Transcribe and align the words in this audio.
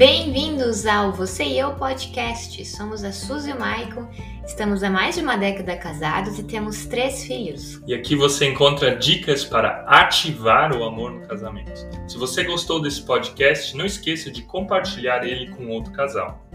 Bem-vindos 0.00 0.86
ao 0.86 1.12
Você 1.12 1.44
e 1.44 1.58
Eu 1.58 1.74
Podcast. 1.74 2.64
Somos 2.64 3.04
a 3.04 3.12
Suzy 3.12 3.50
e 3.50 3.52
o 3.52 3.60
Maicon, 3.60 4.08
estamos 4.46 4.82
há 4.82 4.88
mais 4.88 5.16
de 5.16 5.20
uma 5.20 5.36
década 5.36 5.76
casados 5.76 6.38
e 6.38 6.42
temos 6.42 6.86
três 6.86 7.22
filhos. 7.24 7.82
E 7.86 7.92
aqui 7.92 8.16
você 8.16 8.46
encontra 8.46 8.96
dicas 8.96 9.44
para 9.44 9.84
ativar 9.86 10.74
o 10.74 10.84
amor 10.84 11.12
no 11.12 11.28
casamento. 11.28 11.86
Se 12.08 12.16
você 12.16 12.44
gostou 12.44 12.80
desse 12.80 13.02
podcast, 13.02 13.76
não 13.76 13.84
esqueça 13.84 14.30
de 14.30 14.40
compartilhar 14.40 15.22
ele 15.22 15.50
com 15.50 15.68
outro 15.68 15.92
casal. 15.92 16.48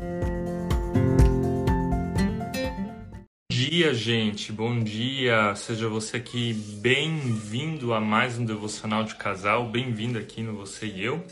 Bom 3.27 3.48
dia, 3.52 3.93
gente. 3.93 4.52
Bom 4.52 4.80
dia. 4.80 5.54
Seja 5.54 5.88
você 5.88 6.18
aqui 6.18 6.52
bem-vindo 6.82 7.93
a 7.93 8.02
mais 8.02 8.39
um 8.39 8.43
devocional 8.43 9.04
de 9.04 9.14
casal. 9.14 9.70
Bem-vindo 9.70 10.18
aqui 10.18 10.41
no 10.41 10.55
Você 10.55 10.88
e 10.88 11.04
Eu. 11.04 11.23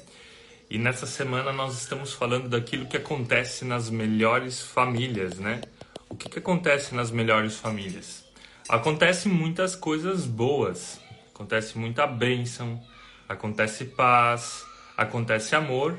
E 0.74 0.80
nessa 0.80 1.06
semana 1.06 1.54
nós 1.54 1.80
estamos 1.80 2.14
falando 2.14 2.50
daquilo 2.50 2.88
que 2.88 2.98
acontece 2.98 3.64
nas 3.64 3.92
melhores 3.92 4.60
famílias, 4.60 5.38
né? 5.38 5.62
O 6.10 6.16
que, 6.16 6.28
que 6.28 6.40
acontece 6.40 6.96
nas 6.96 7.12
melhores 7.12 7.58
famílias? 7.58 8.26
Acontecem 8.68 9.32
muitas 9.32 9.76
coisas 9.76 10.26
boas, 10.26 11.00
acontece 11.32 11.78
muita 11.78 12.08
bênção, 12.08 12.82
acontece 13.30 13.86
paz, 13.86 14.66
acontece 14.98 15.56
amor, 15.56 15.96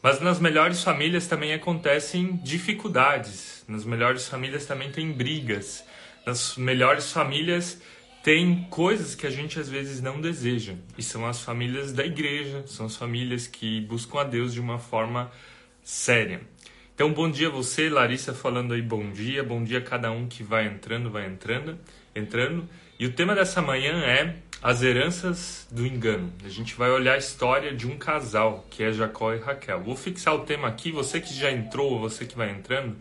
mas 0.00 0.20
nas 0.20 0.38
melhores 0.38 0.84
famílias 0.84 1.26
também 1.26 1.52
acontecem 1.52 2.36
dificuldades, 2.36 3.64
nas 3.66 3.84
melhores 3.84 4.28
famílias 4.28 4.64
também 4.64 4.92
tem 4.92 5.10
brigas, 5.10 5.82
nas 6.24 6.56
melhores 6.56 7.10
famílias 7.10 7.80
tem 8.24 8.66
coisas 8.70 9.14
que 9.14 9.26
a 9.26 9.30
gente 9.30 9.60
às 9.60 9.68
vezes 9.68 10.00
não 10.00 10.18
deseja, 10.18 10.76
e 10.96 11.02
são 11.02 11.26
as 11.26 11.42
famílias 11.42 11.92
da 11.92 12.06
igreja, 12.06 12.64
são 12.66 12.86
as 12.86 12.96
famílias 12.96 13.46
que 13.46 13.82
buscam 13.82 14.20
a 14.20 14.24
Deus 14.24 14.54
de 14.54 14.62
uma 14.62 14.78
forma 14.78 15.30
séria. 15.82 16.40
Então, 16.94 17.12
bom 17.12 17.30
dia 17.30 17.48
a 17.48 17.50
você, 17.50 17.90
Larissa 17.90 18.32
falando 18.32 18.72
aí 18.72 18.80
bom 18.80 19.10
dia, 19.10 19.44
bom 19.44 19.62
dia 19.62 19.76
a 19.76 19.82
cada 19.82 20.10
um 20.10 20.26
que 20.26 20.42
vai 20.42 20.66
entrando, 20.66 21.10
vai 21.10 21.26
entrando, 21.26 21.78
entrando. 22.16 22.66
E 22.98 23.04
o 23.04 23.12
tema 23.12 23.34
dessa 23.34 23.60
manhã 23.60 24.02
é 24.02 24.36
as 24.62 24.82
heranças 24.82 25.68
do 25.70 25.86
engano. 25.86 26.32
A 26.46 26.48
gente 26.48 26.74
vai 26.76 26.90
olhar 26.90 27.16
a 27.16 27.18
história 27.18 27.74
de 27.74 27.86
um 27.86 27.98
casal, 27.98 28.64
que 28.70 28.82
é 28.82 28.90
Jacó 28.90 29.34
e 29.34 29.38
Raquel. 29.38 29.82
Vou 29.82 29.96
fixar 29.96 30.34
o 30.34 30.46
tema 30.46 30.66
aqui, 30.66 30.90
você 30.90 31.20
que 31.20 31.34
já 31.34 31.52
entrou 31.52 31.92
ou 31.92 32.00
você 32.00 32.24
que 32.24 32.38
vai 32.38 32.50
entrando, 32.50 32.96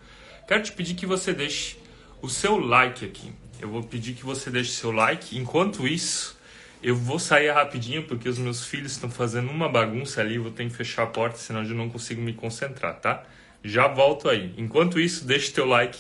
quero 0.46 0.64
te 0.64 0.74
pedir 0.74 0.96
que 0.96 1.06
você 1.06 1.32
deixe 1.32 1.78
o 2.22 2.28
seu 2.28 2.58
like 2.58 3.06
aqui 3.06 3.32
eu 3.64 3.70
vou 3.70 3.82
pedir 3.82 4.14
que 4.14 4.26
você 4.26 4.52
deixe 4.52 4.72
seu 4.72 4.92
like. 4.92 5.38
Enquanto 5.38 5.88
isso, 5.88 6.38
eu 6.82 6.94
vou 6.98 7.18
sair 7.18 7.50
rapidinho 7.50 8.04
porque 8.04 8.28
os 8.28 8.38
meus 8.38 8.66
filhos 8.66 8.92
estão 8.92 9.10
fazendo 9.10 9.50
uma 9.50 9.70
bagunça 9.70 10.20
ali. 10.20 10.38
Vou 10.38 10.52
ter 10.52 10.70
que 10.70 10.76
fechar 10.76 11.04
a 11.04 11.08
porta, 11.08 11.38
senão 11.38 11.64
eu 11.64 11.74
não 11.74 11.90
consigo 11.90 12.22
me 12.22 12.34
concentrar, 12.34 13.00
tá? 13.00 13.24
Já 13.64 13.88
volto 13.88 14.28
aí. 14.28 14.54
Enquanto 14.58 15.00
isso, 15.00 15.26
deixe 15.26 15.50
teu 15.54 15.66
like. 15.66 15.98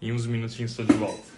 Em 0.00 0.10
uns 0.10 0.24
minutinhos 0.24 0.70
estou 0.70 0.86
de 0.86 0.94
volta. 0.94 1.30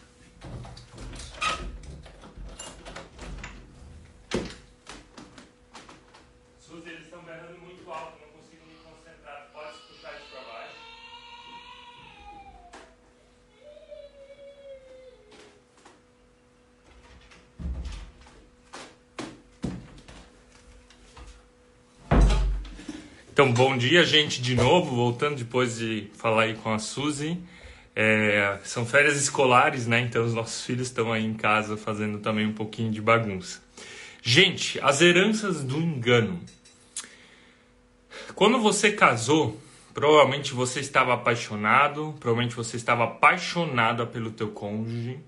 Então, 23.35 23.53
bom 23.53 23.77
dia, 23.77 24.05
gente, 24.05 24.41
de 24.41 24.55
novo, 24.55 24.95
voltando 24.95 25.35
depois 25.35 25.79
de 25.79 26.09
falar 26.15 26.45
aí 26.45 26.55
com 26.55 26.73
a 26.73 26.79
Suzy. 26.79 27.37
É, 27.93 28.61
são 28.63 28.87
férias 28.87 29.21
escolares, 29.21 29.89
né? 29.89 29.99
Então, 30.03 30.25
os 30.25 30.33
nossos 30.33 30.65
filhos 30.65 30.87
estão 30.87 31.13
aí 31.13 31.25
em 31.25 31.35
casa 31.35 31.77
fazendo 31.77 32.21
também 32.21 32.47
um 32.47 32.53
pouquinho 32.53 32.93
de 32.93 33.03
bagunça. 33.03 33.61
Gente, 34.23 34.79
as 34.81 35.01
heranças 35.01 35.65
do 35.65 35.79
engano. 35.79 36.39
Quando 38.37 38.61
você 38.61 38.93
casou, 38.93 39.61
provavelmente 39.93 40.55
você 40.55 40.79
estava 40.79 41.15
apaixonado, 41.15 42.15
provavelmente 42.21 42.55
você 42.55 42.77
estava 42.77 43.03
apaixonada 43.03 44.07
pelo 44.07 44.31
teu 44.31 44.51
cônjuge 44.51 45.19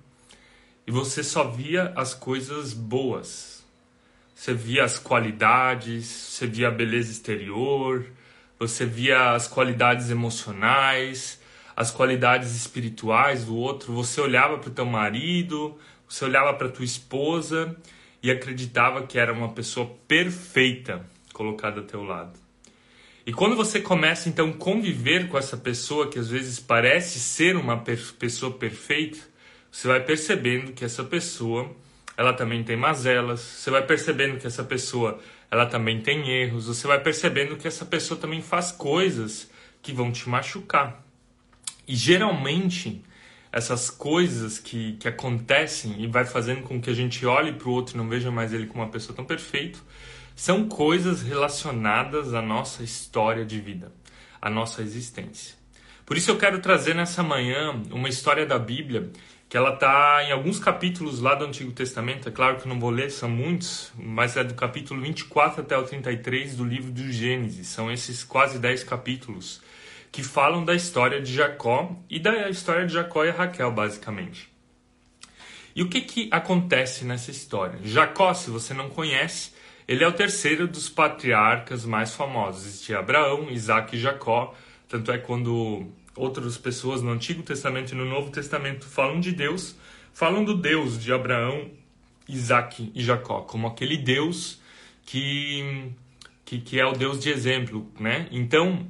e 0.86 0.92
você 0.92 1.24
só 1.24 1.50
via 1.50 1.92
as 1.96 2.14
coisas 2.14 2.72
boas, 2.72 3.55
você 4.36 4.52
via 4.52 4.84
as 4.84 4.98
qualidades, 4.98 6.04
você 6.04 6.46
via 6.46 6.68
a 6.68 6.70
beleza 6.70 7.10
exterior, 7.10 8.04
você 8.58 8.84
via 8.84 9.32
as 9.32 9.48
qualidades 9.48 10.10
emocionais, 10.10 11.40
as 11.74 11.90
qualidades 11.90 12.54
espirituais 12.54 13.46
do 13.46 13.56
outro. 13.56 13.94
Você 13.94 14.20
olhava 14.20 14.58
para 14.58 14.68
o 14.68 14.74
teu 14.74 14.84
marido, 14.84 15.78
você 16.06 16.26
olhava 16.26 16.52
para 16.52 16.68
tua 16.68 16.84
esposa 16.84 17.74
e 18.22 18.30
acreditava 18.30 19.06
que 19.06 19.18
era 19.18 19.32
uma 19.32 19.48
pessoa 19.54 19.90
perfeita 20.06 21.02
colocada 21.32 21.80
ao 21.80 21.86
teu 21.86 22.04
lado. 22.04 22.38
E 23.24 23.32
quando 23.32 23.56
você 23.56 23.80
começa 23.80 24.28
então 24.28 24.50
a 24.50 24.52
conviver 24.52 25.28
com 25.28 25.38
essa 25.38 25.56
pessoa 25.56 26.10
que 26.10 26.18
às 26.18 26.28
vezes 26.28 26.60
parece 26.60 27.18
ser 27.18 27.56
uma 27.56 27.78
pessoa 28.18 28.52
perfeita, 28.52 29.18
você 29.72 29.88
vai 29.88 30.04
percebendo 30.04 30.72
que 30.72 30.84
essa 30.84 31.02
pessoa 31.02 31.74
ela 32.16 32.32
também 32.32 32.62
tem 32.62 32.76
mazelas. 32.76 33.40
Você 33.40 33.70
vai 33.70 33.82
percebendo 33.82 34.38
que 34.38 34.46
essa 34.46 34.64
pessoa, 34.64 35.20
ela 35.50 35.66
também 35.66 36.00
tem 36.00 36.30
erros. 36.30 36.66
Você 36.66 36.86
vai 36.86 37.00
percebendo 37.00 37.56
que 37.56 37.68
essa 37.68 37.84
pessoa 37.84 38.18
também 38.18 38.40
faz 38.40 38.72
coisas 38.72 39.50
que 39.82 39.92
vão 39.92 40.10
te 40.10 40.28
machucar. 40.28 41.04
E 41.86 41.94
geralmente 41.94 43.04
essas 43.52 43.88
coisas 43.88 44.58
que, 44.58 44.94
que 44.94 45.08
acontecem 45.08 46.02
e 46.02 46.06
vai 46.06 46.24
fazendo 46.24 46.62
com 46.62 46.80
que 46.80 46.90
a 46.90 46.94
gente 46.94 47.24
olhe 47.24 47.52
para 47.52 47.68
o 47.68 47.72
outro 47.72 47.94
e 47.94 47.98
não 47.98 48.08
veja 48.08 48.30
mais 48.30 48.52
ele 48.52 48.66
como 48.66 48.82
uma 48.82 48.90
pessoa 48.90 49.16
tão 49.16 49.24
perfeita, 49.24 49.78
são 50.34 50.68
coisas 50.68 51.22
relacionadas 51.22 52.34
à 52.34 52.42
nossa 52.42 52.82
história 52.82 53.46
de 53.46 53.58
vida, 53.58 53.90
à 54.42 54.50
nossa 54.50 54.82
existência. 54.82 55.54
Por 56.04 56.16
isso 56.18 56.30
eu 56.30 56.36
quero 56.36 56.60
trazer 56.60 56.94
nessa 56.94 57.22
manhã 57.22 57.80
uma 57.90 58.08
história 58.08 58.44
da 58.44 58.58
Bíblia 58.58 59.10
que 59.48 59.56
ela 59.56 59.74
está 59.74 60.24
em 60.24 60.32
alguns 60.32 60.58
capítulos 60.58 61.20
lá 61.20 61.34
do 61.34 61.44
Antigo 61.44 61.70
Testamento, 61.72 62.28
é 62.28 62.32
claro 62.32 62.56
que 62.56 62.66
não 62.66 62.80
vou 62.80 62.90
ler, 62.90 63.10
são 63.10 63.28
muitos, 63.28 63.92
mas 63.96 64.36
é 64.36 64.42
do 64.42 64.54
capítulo 64.54 65.00
24 65.00 65.60
até 65.60 65.78
o 65.78 65.84
33 65.84 66.56
do 66.56 66.64
livro 66.64 66.90
do 66.90 67.10
Gênesis, 67.12 67.68
são 67.68 67.90
esses 67.90 68.24
quase 68.24 68.58
10 68.58 68.84
capítulos 68.84 69.60
que 70.10 70.22
falam 70.22 70.64
da 70.64 70.74
história 70.74 71.20
de 71.20 71.32
Jacó 71.32 71.94
e 72.08 72.18
da 72.18 72.48
história 72.48 72.86
de 72.86 72.94
Jacó 72.94 73.24
e 73.24 73.30
Raquel, 73.30 73.70
basicamente. 73.70 74.48
E 75.74 75.82
o 75.82 75.90
que, 75.90 76.00
que 76.00 76.28
acontece 76.32 77.04
nessa 77.04 77.30
história? 77.30 77.78
Jacó, 77.84 78.32
se 78.32 78.48
você 78.48 78.72
não 78.72 78.88
conhece, 78.88 79.52
ele 79.86 80.02
é 80.02 80.08
o 80.08 80.12
terceiro 80.12 80.66
dos 80.66 80.88
patriarcas 80.88 81.84
mais 81.84 82.14
famosos. 82.14 82.64
Existia 82.64 82.98
Abraão, 82.98 83.50
Isaac 83.50 83.94
e 83.94 84.00
Jacó, 84.00 84.54
tanto 84.88 85.12
é 85.12 85.18
quando 85.18 85.86
outras 86.16 86.56
pessoas 86.56 87.02
no 87.02 87.10
Antigo 87.10 87.42
Testamento 87.42 87.92
e 87.92 87.94
no 87.94 88.04
Novo 88.04 88.30
Testamento 88.30 88.86
falam 88.86 89.20
de 89.20 89.32
Deus, 89.32 89.76
falam 90.12 90.44
do 90.44 90.56
Deus 90.56 91.02
de 91.02 91.12
Abraão, 91.12 91.70
Isaac 92.28 92.90
e 92.94 93.02
Jacó, 93.02 93.42
como 93.42 93.66
aquele 93.66 93.96
Deus 93.96 94.60
que, 95.04 95.92
que, 96.44 96.58
que 96.58 96.80
é 96.80 96.86
o 96.86 96.92
Deus 96.92 97.20
de 97.20 97.30
exemplo, 97.30 97.90
né? 98.00 98.26
Então, 98.32 98.86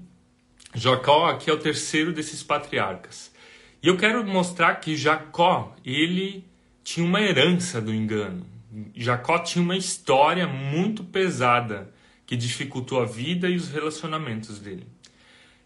Jacó 0.74 1.26
aqui 1.26 1.50
é 1.50 1.52
o 1.52 1.58
terceiro 1.58 2.12
desses 2.12 2.42
patriarcas. 2.42 3.34
E 3.82 3.88
eu 3.88 3.96
quero 3.96 4.24
mostrar 4.26 4.76
que 4.76 4.96
Jacó, 4.96 5.74
ele 5.84 6.44
tinha 6.82 7.04
uma 7.04 7.20
herança 7.20 7.80
do 7.80 7.92
engano. 7.92 8.46
Jacó 8.94 9.38
tinha 9.38 9.62
uma 9.62 9.76
história 9.76 10.46
muito 10.46 11.04
pesada 11.04 11.92
que 12.26 12.36
dificultou 12.36 13.00
a 13.00 13.04
vida 13.04 13.48
e 13.48 13.56
os 13.56 13.70
relacionamentos 13.70 14.58
dele. 14.58 14.86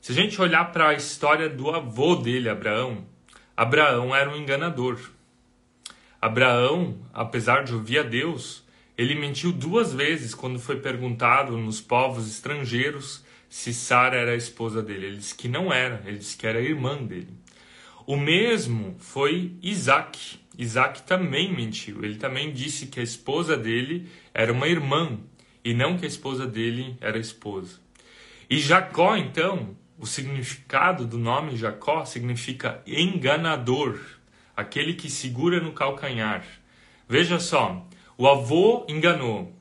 Se 0.00 0.12
a 0.12 0.14
gente 0.14 0.40
olhar 0.40 0.72
para 0.72 0.88
a 0.88 0.94
história 0.94 1.46
do 1.48 1.70
avô 1.70 2.16
dele, 2.16 2.48
Abraão, 2.48 3.06
Abraão 3.54 4.16
era 4.16 4.30
um 4.30 4.36
enganador. 4.36 4.98
Abraão, 6.18 6.98
apesar 7.12 7.64
de 7.64 7.74
ouvir 7.74 7.98
a 7.98 8.02
Deus, 8.02 8.64
ele 8.96 9.14
mentiu 9.14 9.52
duas 9.52 9.92
vezes 9.92 10.34
quando 10.34 10.58
foi 10.58 10.80
perguntado 10.80 11.56
nos 11.58 11.82
povos 11.82 12.26
estrangeiros 12.26 13.22
se 13.48 13.74
Sara 13.74 14.16
era 14.16 14.30
a 14.32 14.36
esposa 14.36 14.82
dele. 14.82 15.06
Ele 15.06 15.16
disse 15.18 15.34
que 15.34 15.48
não 15.48 15.70
era, 15.70 16.02
ele 16.06 16.16
disse 16.16 16.36
que 16.36 16.46
era 16.46 16.62
irmã 16.62 16.96
dele. 17.02 17.34
O 18.06 18.16
mesmo 18.16 18.96
foi 18.98 19.52
Isaac. 19.62 20.40
Isaac 20.56 21.02
também 21.02 21.52
mentiu. 21.52 22.02
Ele 22.02 22.16
também 22.16 22.52
disse 22.52 22.86
que 22.86 23.00
a 23.00 23.02
esposa 23.02 23.54
dele 23.54 24.08
era 24.32 24.50
uma 24.50 24.66
irmã 24.66 25.18
e 25.62 25.74
não 25.74 25.98
que 25.98 26.06
a 26.06 26.08
esposa 26.08 26.46
dele 26.46 26.96
era 27.02 27.18
esposa. 27.18 27.78
E 28.48 28.58
Jacó, 28.58 29.16
então, 29.16 29.76
o 30.00 30.06
significado 30.06 31.06
do 31.06 31.18
nome 31.18 31.56
Jacó 31.56 32.04
significa 32.06 32.82
enganador, 32.86 34.00
aquele 34.56 34.94
que 34.94 35.10
segura 35.10 35.60
no 35.60 35.72
calcanhar. 35.72 36.42
Veja 37.06 37.38
só, 37.38 37.86
o 38.16 38.26
avô 38.26 38.86
enganou, 38.88 39.54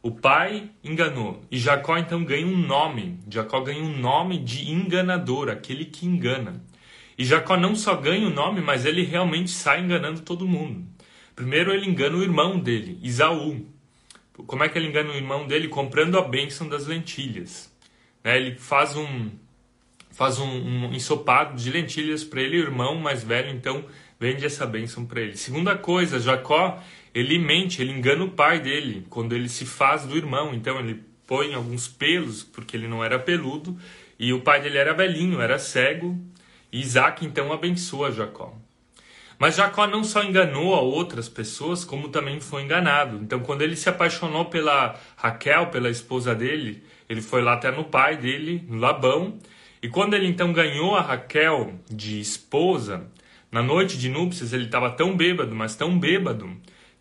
O 0.00 0.12
pai 0.12 0.70
enganou. 0.84 1.42
E 1.50 1.58
Jacó 1.58 1.96
então 1.98 2.22
ganha 2.22 2.46
um 2.46 2.56
nome. 2.56 3.18
Jacó 3.28 3.60
ganha 3.60 3.82
um 3.82 3.98
nome 3.98 4.38
de 4.38 4.70
enganador, 4.70 5.48
aquele 5.48 5.86
que 5.86 6.06
engana. 6.06 6.62
E 7.16 7.24
Jacó 7.24 7.56
não 7.56 7.74
só 7.74 7.96
ganha 7.96 8.26
o 8.26 8.30
nome, 8.30 8.60
mas 8.60 8.84
ele 8.84 9.02
realmente 9.02 9.50
sai 9.50 9.80
enganando 9.80 10.20
todo 10.20 10.46
mundo. 10.46 10.86
Primeiro 11.34 11.72
ele 11.72 11.86
engana 11.86 12.16
o 12.16 12.22
irmão 12.22 12.60
dele, 12.60 12.98
Isaú. 13.02 13.66
Como 14.46 14.62
é 14.62 14.68
que 14.68 14.78
ele 14.78 14.86
engana 14.86 15.10
o 15.10 15.16
irmão 15.16 15.46
dele? 15.46 15.66
Comprando 15.66 16.16
a 16.16 16.22
bênção 16.22 16.68
das 16.68 16.86
lentilhas. 16.86 17.72
Né? 18.22 18.36
Ele 18.36 18.56
faz 18.56 18.94
um 18.94 19.30
faz 20.18 20.40
um, 20.40 20.48
um 20.48 20.92
ensopado 20.92 21.56
de 21.56 21.70
lentilhas 21.70 22.24
para 22.24 22.42
ele, 22.42 22.58
o 22.58 22.64
irmão 22.64 22.96
mais 22.96 23.22
velho 23.22 23.50
então 23.50 23.84
vende 24.18 24.44
essa 24.44 24.66
bênção 24.66 25.06
para 25.06 25.20
ele. 25.20 25.36
Segunda 25.36 25.76
coisa, 25.76 26.18
Jacó 26.18 26.82
ele 27.14 27.38
mente, 27.38 27.80
ele 27.80 27.92
engana 27.92 28.24
o 28.24 28.30
pai 28.32 28.58
dele 28.58 29.06
quando 29.08 29.32
ele 29.32 29.48
se 29.48 29.64
faz 29.64 30.04
do 30.04 30.16
irmão. 30.16 30.52
Então 30.52 30.80
ele 30.80 31.04
põe 31.24 31.54
alguns 31.54 31.86
pelos, 31.86 32.42
porque 32.42 32.76
ele 32.76 32.88
não 32.88 33.04
era 33.04 33.16
peludo, 33.16 33.78
e 34.18 34.32
o 34.32 34.40
pai 34.40 34.60
dele 34.60 34.76
era 34.76 34.92
velhinho, 34.92 35.40
era 35.40 35.56
cego. 35.56 36.18
E 36.72 36.80
Isaac 36.80 37.24
então 37.24 37.52
abençoa 37.52 38.10
Jacó. 38.10 38.56
Mas 39.38 39.54
Jacó 39.54 39.86
não 39.86 40.02
só 40.02 40.24
enganou 40.24 40.74
a 40.74 40.80
outras 40.80 41.28
pessoas, 41.28 41.84
como 41.84 42.08
também 42.08 42.40
foi 42.40 42.62
enganado. 42.62 43.20
Então, 43.22 43.38
quando 43.38 43.62
ele 43.62 43.76
se 43.76 43.88
apaixonou 43.88 44.46
pela 44.46 44.98
Raquel, 45.16 45.68
pela 45.68 45.88
esposa 45.88 46.34
dele, 46.34 46.82
ele 47.08 47.22
foi 47.22 47.40
lá 47.40 47.52
até 47.52 47.70
no 47.70 47.84
pai 47.84 48.16
dele, 48.16 48.64
no 48.66 48.80
Labão. 48.80 49.38
E 49.82 49.88
quando 49.88 50.14
ele 50.14 50.26
então 50.26 50.52
ganhou 50.52 50.96
a 50.96 51.00
Raquel 51.00 51.74
de 51.90 52.20
esposa, 52.20 53.06
na 53.50 53.62
noite 53.62 53.96
de 53.96 54.08
núpcias 54.08 54.52
ele 54.52 54.64
estava 54.64 54.90
tão 54.90 55.16
bêbado, 55.16 55.54
mas 55.54 55.76
tão 55.76 55.98
bêbado, 55.98 56.50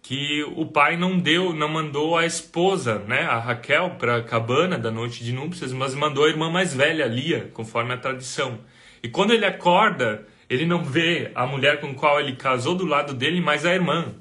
que 0.01 0.43
o 0.55 0.65
pai 0.65 0.95
não 0.95 1.19
deu, 1.19 1.51
não 1.51 1.67
mandou 1.67 2.17
a 2.17 2.25
esposa, 2.25 2.99
né, 2.99 3.23
a 3.23 3.39
Raquel, 3.39 3.95
para 3.99 4.17
a 4.17 4.23
cabana 4.23 4.77
da 4.77 4.89
noite 4.89 5.23
de 5.23 5.33
núpcias, 5.33 5.73
mas 5.73 5.93
mandou 5.93 6.23
a 6.23 6.29
irmã 6.29 6.49
mais 6.49 6.73
velha, 6.73 7.05
Lia, 7.05 7.49
conforme 7.53 7.93
a 7.93 7.97
tradição. 7.97 8.59
E 9.03 9.09
quando 9.09 9.33
ele 9.33 9.45
acorda, 9.45 10.25
ele 10.49 10.65
não 10.65 10.83
vê 10.83 11.31
a 11.35 11.45
mulher 11.45 11.81
com 11.81 11.93
qual 11.93 12.21
ele 12.21 12.37
casou 12.37 12.73
do 12.73 12.85
lado 12.85 13.13
dele, 13.13 13.41
mas 13.41 13.65
a 13.65 13.73
irmã. 13.73 14.15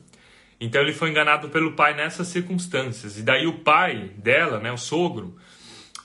Então 0.60 0.82
ele 0.82 0.92
foi 0.92 1.10
enganado 1.10 1.50
pelo 1.50 1.72
pai 1.72 1.94
nessas 1.94 2.28
circunstâncias. 2.28 3.18
E 3.18 3.22
daí 3.22 3.46
o 3.46 3.58
pai 3.58 4.10
dela, 4.16 4.58
né, 4.58 4.72
o 4.72 4.76
sogro, 4.76 5.36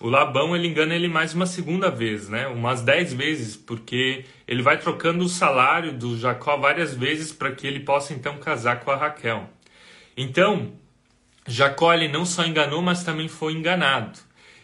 o 0.02 0.10
Labão, 0.10 0.56
ele 0.56 0.68
engana 0.68 0.96
ele 0.96 1.08
mais 1.08 1.34
uma 1.34 1.46
segunda 1.46 1.90
vez, 1.90 2.28
né, 2.28 2.48
umas 2.48 2.82
dez 2.82 3.14
vezes, 3.14 3.56
porque 3.56 4.26
ele 4.48 4.62
vai 4.62 4.78
trocando 4.78 5.24
o 5.24 5.30
salário 5.30 5.94
do 5.94 6.18
Jacó 6.18 6.58
várias 6.58 6.96
vezes 6.96 7.32
para 7.32 7.52
que 7.52 7.68
ele 7.68 7.82
possa 7.82 8.14
então 8.14 8.38
casar 8.38 8.80
com 8.80 8.90
a 8.92 8.96
Raquel. 8.96 9.50
Então, 10.18 10.72
Jacó 11.48 11.94
ele 11.94 12.08
não 12.08 12.26
só 12.26 12.46
enganou, 12.46 12.82
mas 12.82 13.04
também 13.04 13.28
foi 13.28 13.54
enganado. 13.54 14.20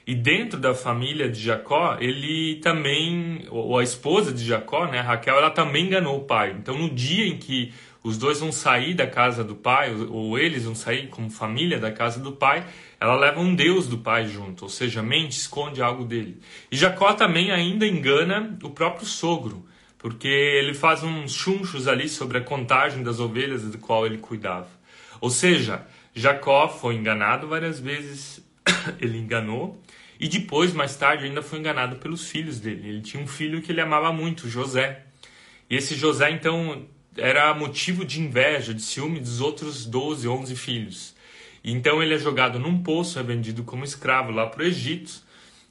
E 0.08 0.16
dentro 0.16 0.60
da 0.60 0.74
família 0.74 1.30
de 1.30 1.40
Jacó, 1.40 1.98
ele 2.00 2.56
também, 2.62 3.46
ou 3.50 3.78
a 3.78 3.84
esposa 3.84 4.32
de 4.32 4.44
Jacó, 4.44 4.88
né, 4.88 5.02
Raquel, 5.02 5.36
ela 5.36 5.52
também 5.52 5.86
enganou 5.86 6.18
o 6.18 6.24
pai. 6.24 6.56
Então, 6.58 6.78
no 6.78 6.90
dia 6.90 7.28
em 7.28 7.38
que 7.38 7.74
os 8.02 8.18
dois 8.18 8.40
vão 8.40 8.52
sair 8.52 8.94
da 8.94 9.06
casa 9.06 9.44
do 9.44 9.54
pai, 9.54 9.94
ou 9.94 10.40
eles 10.40 10.64
vão 10.64 10.74
sair 10.74 11.08
como 11.08 11.30
família 11.30 11.78
da 11.78 11.92
casa 11.92 12.22
do 12.22 12.32
pai, 12.32 12.66
ela 13.00 13.16
leva 13.16 13.40
um 13.40 13.54
deus 13.54 13.88
do 13.88 13.98
pai 13.98 14.28
junto, 14.28 14.64
ou 14.64 14.70
seja, 14.70 15.04
mente, 15.04 15.38
esconde 15.38 15.82
algo 15.82 16.04
dele. 16.04 16.42
E 16.72 16.76
Jacó 16.76 17.14
também 17.14 17.52
ainda 17.52 17.86
engana 17.86 18.58
o 18.64 18.70
próprio 18.70 19.06
sogro, 19.06 19.66
porque 19.98 20.28
ele 20.28 20.74
faz 20.74 21.04
uns 21.04 21.34
chunchos 21.34 21.88
ali 21.88 22.10
sobre 22.10 22.40
a 22.40 22.42
contagem 22.42 23.04
das 23.04 23.20
ovelhas 23.20 23.64
do 23.64 23.78
qual 23.78 24.06
ele 24.06 24.18
cuidava. 24.18 24.70
Ou 25.22 25.30
seja, 25.30 25.86
Jacó 26.14 26.68
foi 26.68 26.96
enganado 26.96 27.48
várias 27.48 27.80
vezes, 27.80 28.44
ele 29.00 29.18
enganou, 29.18 29.80
e 30.20 30.28
depois, 30.28 30.74
mais 30.74 30.96
tarde, 30.96 31.26
ainda 31.26 31.44
foi 31.44 31.60
enganado 31.60 31.98
pelos 31.98 32.28
filhos 32.28 32.60
dele. 32.60 32.90
Ele 32.90 33.02
tinha 33.02 33.22
um 33.22 33.28
filho 33.28 33.62
que 33.62 33.72
ele 33.72 33.82
amava 33.82 34.12
muito, 34.12 34.50
José. 34.50 35.04
E 35.70 35.76
esse 35.76 35.96
José, 35.96 36.32
então, 36.32 36.88
era 37.16 37.54
motivo 37.54 38.04
de 38.04 38.20
inveja, 38.20 38.74
de 38.74 38.82
ciúme 38.82 39.20
dos 39.20 39.42
outros 39.42 39.86
12, 39.86 40.28
11 40.28 40.56
filhos. 40.56 41.16
Então 41.64 42.02
ele 42.02 42.14
é 42.14 42.18
jogado 42.18 42.60
num 42.60 42.82
poço, 42.82 43.20
é 43.20 43.24
vendido 43.24 43.64
como 43.64 43.84
escravo 43.84 44.32
lá 44.32 44.48
para 44.48 44.64
o 44.64 44.66
Egito. 44.66 45.26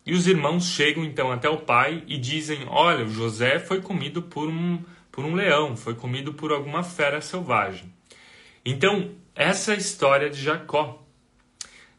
E 0.04 0.12
os 0.12 0.26
irmãos 0.26 0.66
chegam 0.66 1.04
então 1.04 1.32
até 1.32 1.48
o 1.48 1.58
pai 1.58 2.04
e 2.06 2.16
dizem: 2.16 2.66
Olha, 2.68 3.04
o 3.04 3.10
José 3.10 3.58
foi 3.58 3.80
comido 3.80 4.22
por 4.22 4.48
um, 4.48 4.82
por 5.10 5.24
um 5.24 5.34
leão, 5.34 5.76
foi 5.76 5.94
comido 5.94 6.32
por 6.34 6.52
alguma 6.52 6.82
fera 6.82 7.20
selvagem. 7.20 7.92
Então, 8.64 9.12
essa 9.34 9.72
é 9.72 9.74
a 9.74 9.78
história 9.78 10.30
de 10.30 10.40
Jacó. 10.40 11.02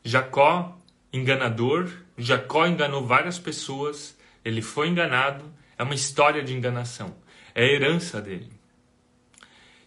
Jacó, 0.04 0.78
enganador, 1.12 1.92
Jacó 2.18 2.66
enganou 2.66 3.06
várias 3.06 3.38
pessoas, 3.38 4.18
ele 4.44 4.62
foi 4.62 4.88
enganado, 4.88 5.46
é 5.78 5.84
uma 5.84 5.94
história 5.94 6.42
de 6.44 6.54
enganação, 6.54 7.16
é 7.54 7.64
a 7.64 7.68
herança 7.68 8.22
dele. 8.22 8.52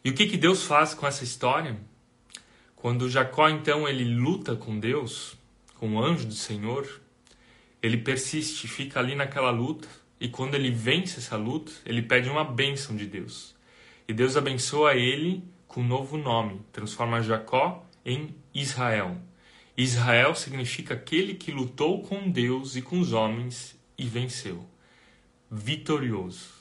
E 0.05 0.11
o 0.11 0.15
que, 0.15 0.27
que 0.27 0.37
Deus 0.37 0.65
faz 0.65 0.95
com 0.95 1.07
essa 1.07 1.25
história? 1.25 1.77
Quando 2.81 3.11
Jacó 3.11 3.47
então 3.47 3.87
ele 3.87 4.05
luta 4.05 4.57
com 4.57 4.81
Deus, 4.81 5.37
com 5.75 5.97
o 5.97 6.03
anjo 6.03 6.27
do 6.27 6.33
Senhor, 6.33 6.89
ele 7.83 7.99
persiste, 7.99 8.67
fica 8.67 8.99
ali 8.99 9.15
naquela 9.15 9.51
luta, 9.51 9.87
e 10.19 10.29
quando 10.29 10.55
ele 10.55 10.71
vence 10.71 11.19
essa 11.19 11.37
luta, 11.37 11.71
ele 11.85 12.01
pede 12.01 12.31
uma 12.31 12.43
bênção 12.43 12.97
de 12.97 13.05
Deus. 13.05 13.55
E 14.09 14.15
Deus 14.15 14.35
abençoa 14.35 14.95
ele 14.95 15.45
com 15.69 15.83
um 15.83 15.87
novo 15.87 16.17
nome, 16.17 16.63
transforma 16.73 17.23
Jacó 17.23 17.87
em 18.03 18.35
Israel. 18.55 19.21
Israel 19.77 20.35
significa 20.35 20.95
aquele 20.95 21.35
que 21.35 21.53
lutou 21.53 22.01
com 22.01 22.31
Deus 22.31 22.77
e 22.77 22.83
com 22.83 22.99
os 22.99 23.13
homens 23.13 23.79
e 23.99 24.07
venceu. 24.07 24.67
Vitorioso. 25.51 26.60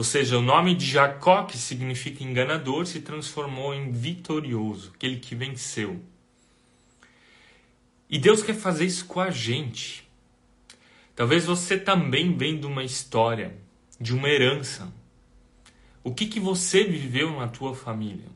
Ou 0.00 0.04
seja, 0.04 0.38
o 0.38 0.40
nome 0.40 0.74
de 0.74 0.86
Jacó, 0.86 1.42
que 1.42 1.58
significa 1.58 2.24
enganador, 2.24 2.86
se 2.86 3.02
transformou 3.02 3.74
em 3.74 3.92
vitorioso, 3.92 4.92
aquele 4.94 5.18
que 5.18 5.34
venceu. 5.34 6.00
E 8.08 8.18
Deus 8.18 8.42
quer 8.42 8.54
fazer 8.54 8.86
isso 8.86 9.04
com 9.04 9.20
a 9.20 9.30
gente. 9.30 10.08
Talvez 11.14 11.44
você 11.44 11.76
também 11.76 12.34
venha 12.34 12.58
de 12.58 12.66
uma 12.66 12.82
história, 12.82 13.54
de 14.00 14.14
uma 14.14 14.26
herança, 14.26 14.90
o 16.02 16.14
que, 16.14 16.24
que 16.24 16.40
você 16.40 16.82
viveu 16.82 17.38
na 17.38 17.48
tua 17.48 17.74
família? 17.74 18.28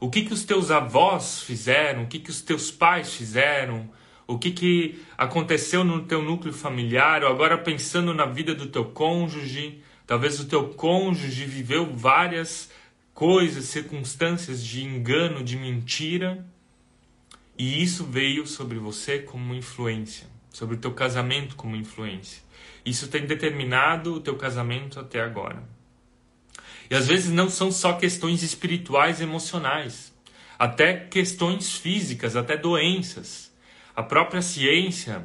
O 0.00 0.08
que, 0.08 0.22
que 0.22 0.32
os 0.32 0.44
teus 0.44 0.70
avós 0.70 1.42
fizeram? 1.42 2.04
O 2.04 2.06
que, 2.06 2.18
que 2.18 2.30
os 2.30 2.40
teus 2.40 2.70
pais 2.70 3.12
fizeram? 3.12 3.86
O 4.26 4.38
que, 4.38 4.50
que 4.50 4.98
aconteceu 5.18 5.84
no 5.84 6.06
teu 6.06 6.22
núcleo 6.22 6.54
familiar? 6.54 7.22
Ou 7.22 7.28
agora 7.28 7.58
pensando 7.58 8.14
na 8.14 8.24
vida 8.24 8.54
do 8.54 8.64
teu 8.64 8.86
cônjuge, 8.86 9.82
talvez 10.10 10.40
o 10.40 10.46
teu 10.46 10.70
cônjuge 10.70 11.44
viveu 11.44 11.94
várias 11.94 12.68
coisas, 13.14 13.66
circunstâncias 13.66 14.60
de 14.60 14.82
engano, 14.82 15.44
de 15.44 15.56
mentira, 15.56 16.44
e 17.56 17.80
isso 17.80 18.02
veio 18.02 18.44
sobre 18.44 18.76
você 18.76 19.20
como 19.20 19.54
influência, 19.54 20.26
sobre 20.52 20.74
o 20.74 20.78
teu 20.80 20.92
casamento 20.92 21.54
como 21.54 21.76
influência. 21.76 22.42
Isso 22.84 23.06
tem 23.06 23.24
determinado 23.24 24.14
o 24.14 24.20
teu 24.20 24.34
casamento 24.34 24.98
até 24.98 25.20
agora. 25.20 25.62
E 26.90 26.94
às 26.96 27.06
vezes 27.06 27.30
não 27.30 27.48
são 27.48 27.70
só 27.70 27.92
questões 27.92 28.42
espirituais 28.42 29.20
emocionais, 29.20 30.12
até 30.58 30.92
questões 30.92 31.76
físicas, 31.76 32.34
até 32.34 32.56
doenças. 32.56 33.54
A 33.94 34.02
própria 34.02 34.42
ciência, 34.42 35.24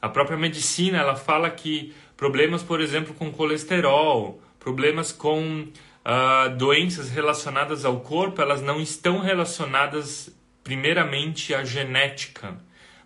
a 0.00 0.08
própria 0.08 0.38
medicina, 0.38 0.96
ela 0.96 1.14
fala 1.14 1.50
que 1.50 1.94
problemas, 2.16 2.62
por 2.62 2.80
exemplo, 2.80 3.14
com 3.14 3.30
colesterol, 3.30 4.40
problemas 4.58 5.12
com 5.12 5.68
uh, 6.04 6.56
doenças 6.56 7.10
relacionadas 7.10 7.84
ao 7.84 8.00
corpo, 8.00 8.40
elas 8.40 8.62
não 8.62 8.80
estão 8.80 9.20
relacionadas 9.20 10.34
primeiramente 10.62 11.54
à 11.54 11.64
genética, 11.64 12.56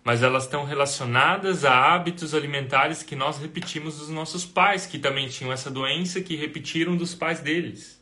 mas 0.03 0.23
elas 0.23 0.43
estão 0.43 0.63
relacionadas 0.63 1.65
a 1.65 1.93
hábitos 1.93 2.33
alimentares 2.33 3.03
que 3.03 3.15
nós 3.15 3.37
repetimos 3.37 3.99
dos 3.99 4.09
nossos 4.09 4.45
pais, 4.45 4.85
que 4.85 4.97
também 4.97 5.27
tinham 5.27 5.51
essa 5.51 5.69
doença, 5.69 6.21
que 6.21 6.35
repetiram 6.35 6.95
dos 6.95 7.13
pais 7.13 7.41
deles. 7.41 7.99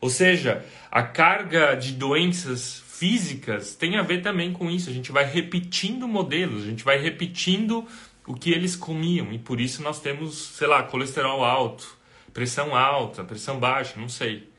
Ou 0.00 0.10
seja, 0.10 0.64
a 0.90 1.02
carga 1.02 1.74
de 1.74 1.92
doenças 1.92 2.82
físicas 2.86 3.74
tem 3.74 3.96
a 3.96 4.02
ver 4.02 4.20
também 4.20 4.52
com 4.52 4.70
isso. 4.70 4.90
A 4.90 4.92
gente 4.92 5.10
vai 5.10 5.24
repetindo 5.24 6.06
modelos, 6.06 6.64
a 6.64 6.66
gente 6.66 6.84
vai 6.84 6.98
repetindo 6.98 7.86
o 8.26 8.34
que 8.34 8.50
eles 8.50 8.76
comiam 8.76 9.32
e 9.32 9.38
por 9.38 9.60
isso 9.60 9.82
nós 9.82 10.00
temos, 10.00 10.36
sei 10.36 10.66
lá, 10.66 10.82
colesterol 10.82 11.44
alto, 11.44 11.96
pressão 12.32 12.74
alta, 12.74 13.24
pressão 13.24 13.58
baixa, 13.58 13.98
não 13.98 14.08
sei. 14.08 14.50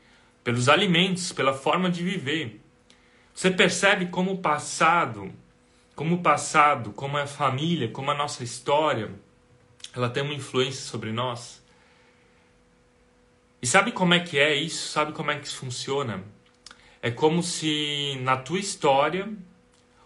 Pelos 0.42 0.68
alimentos, 0.68 1.32
pela 1.32 1.54
forma 1.54 1.90
de 1.90 2.02
viver. 2.02 2.60
Você 3.34 3.50
percebe 3.50 4.06
como 4.06 4.32
o 4.32 4.38
passado 4.38 5.32
como 5.94 6.16
o 6.16 6.22
passado, 6.22 6.92
como 6.92 7.16
a 7.16 7.26
família, 7.26 7.88
como 7.88 8.10
a 8.10 8.14
nossa 8.14 8.42
história, 8.42 9.10
ela 9.94 10.10
tem 10.10 10.22
uma 10.22 10.34
influência 10.34 10.82
sobre 10.82 11.12
nós. 11.12 11.62
E 13.62 13.66
sabe 13.66 13.92
como 13.92 14.12
é 14.12 14.20
que 14.20 14.38
é 14.38 14.54
isso? 14.54 14.88
Sabe 14.88 15.12
como 15.12 15.30
é 15.30 15.38
que 15.38 15.46
isso 15.46 15.56
funciona? 15.56 16.22
É 17.00 17.10
como 17.10 17.42
se 17.42 18.18
na 18.22 18.36
tua 18.36 18.58
história 18.58 19.32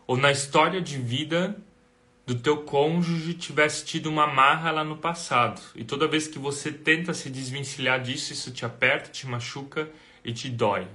ou 0.06 0.16
na 0.16 0.30
história 0.30 0.80
de 0.80 0.98
vida 0.98 1.56
do 2.28 2.34
teu 2.34 2.58
cônjuge 2.58 3.32
tivesse 3.32 3.86
tido 3.86 4.10
uma 4.10 4.26
marra 4.26 4.70
lá 4.70 4.84
no 4.84 4.98
passado. 4.98 5.62
E 5.74 5.82
toda 5.82 6.06
vez 6.06 6.28
que 6.28 6.38
você 6.38 6.70
tenta 6.70 7.14
se 7.14 7.30
desvencilhar 7.30 8.02
disso, 8.02 8.34
isso 8.34 8.52
te 8.52 8.66
aperta, 8.66 9.08
te 9.10 9.26
machuca 9.26 9.88
e 10.22 10.30
te 10.30 10.50
dói. 10.50 10.86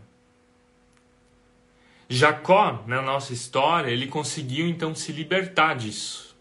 Jacó, 2.07 2.83
na 2.85 3.01
nossa 3.01 3.33
história, 3.33 3.89
ele 3.89 4.05
conseguiu 4.05 4.67
então 4.67 4.93
se 4.93 5.11
libertar 5.11 5.75
disso. 5.75 6.37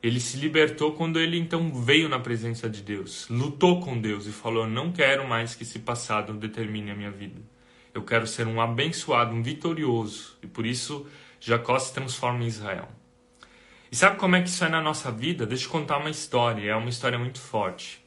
Ele 0.00 0.20
se 0.20 0.36
libertou 0.36 0.92
quando 0.92 1.18
ele 1.18 1.36
então 1.36 1.82
veio 1.82 2.08
na 2.08 2.20
presença 2.20 2.70
de 2.70 2.82
Deus, 2.82 3.26
lutou 3.28 3.80
com 3.80 4.00
Deus 4.00 4.26
e 4.26 4.30
falou: 4.30 4.64
Não 4.64 4.92
quero 4.92 5.26
mais 5.26 5.56
que 5.56 5.64
esse 5.64 5.80
passado 5.80 6.34
determine 6.34 6.92
a 6.92 6.94
minha 6.94 7.10
vida. 7.10 7.40
Eu 7.92 8.04
quero 8.04 8.28
ser 8.28 8.46
um 8.46 8.60
abençoado, 8.60 9.34
um 9.34 9.42
vitorioso. 9.42 10.38
E 10.40 10.46
por 10.46 10.64
isso 10.64 11.04
Jacó 11.40 11.76
se 11.80 11.92
transforma 11.92 12.44
em 12.44 12.46
Israel. 12.46 12.88
E 13.94 13.96
sabe 13.96 14.16
como 14.16 14.34
é 14.34 14.42
que 14.42 14.48
isso 14.48 14.64
é 14.64 14.68
na 14.68 14.80
nossa 14.80 15.08
vida? 15.12 15.46
Deixa 15.46 15.66
eu 15.66 15.70
contar 15.70 15.98
uma 15.98 16.10
história, 16.10 16.68
é 16.68 16.74
uma 16.74 16.88
história 16.88 17.16
muito 17.16 17.38
forte. 17.38 18.04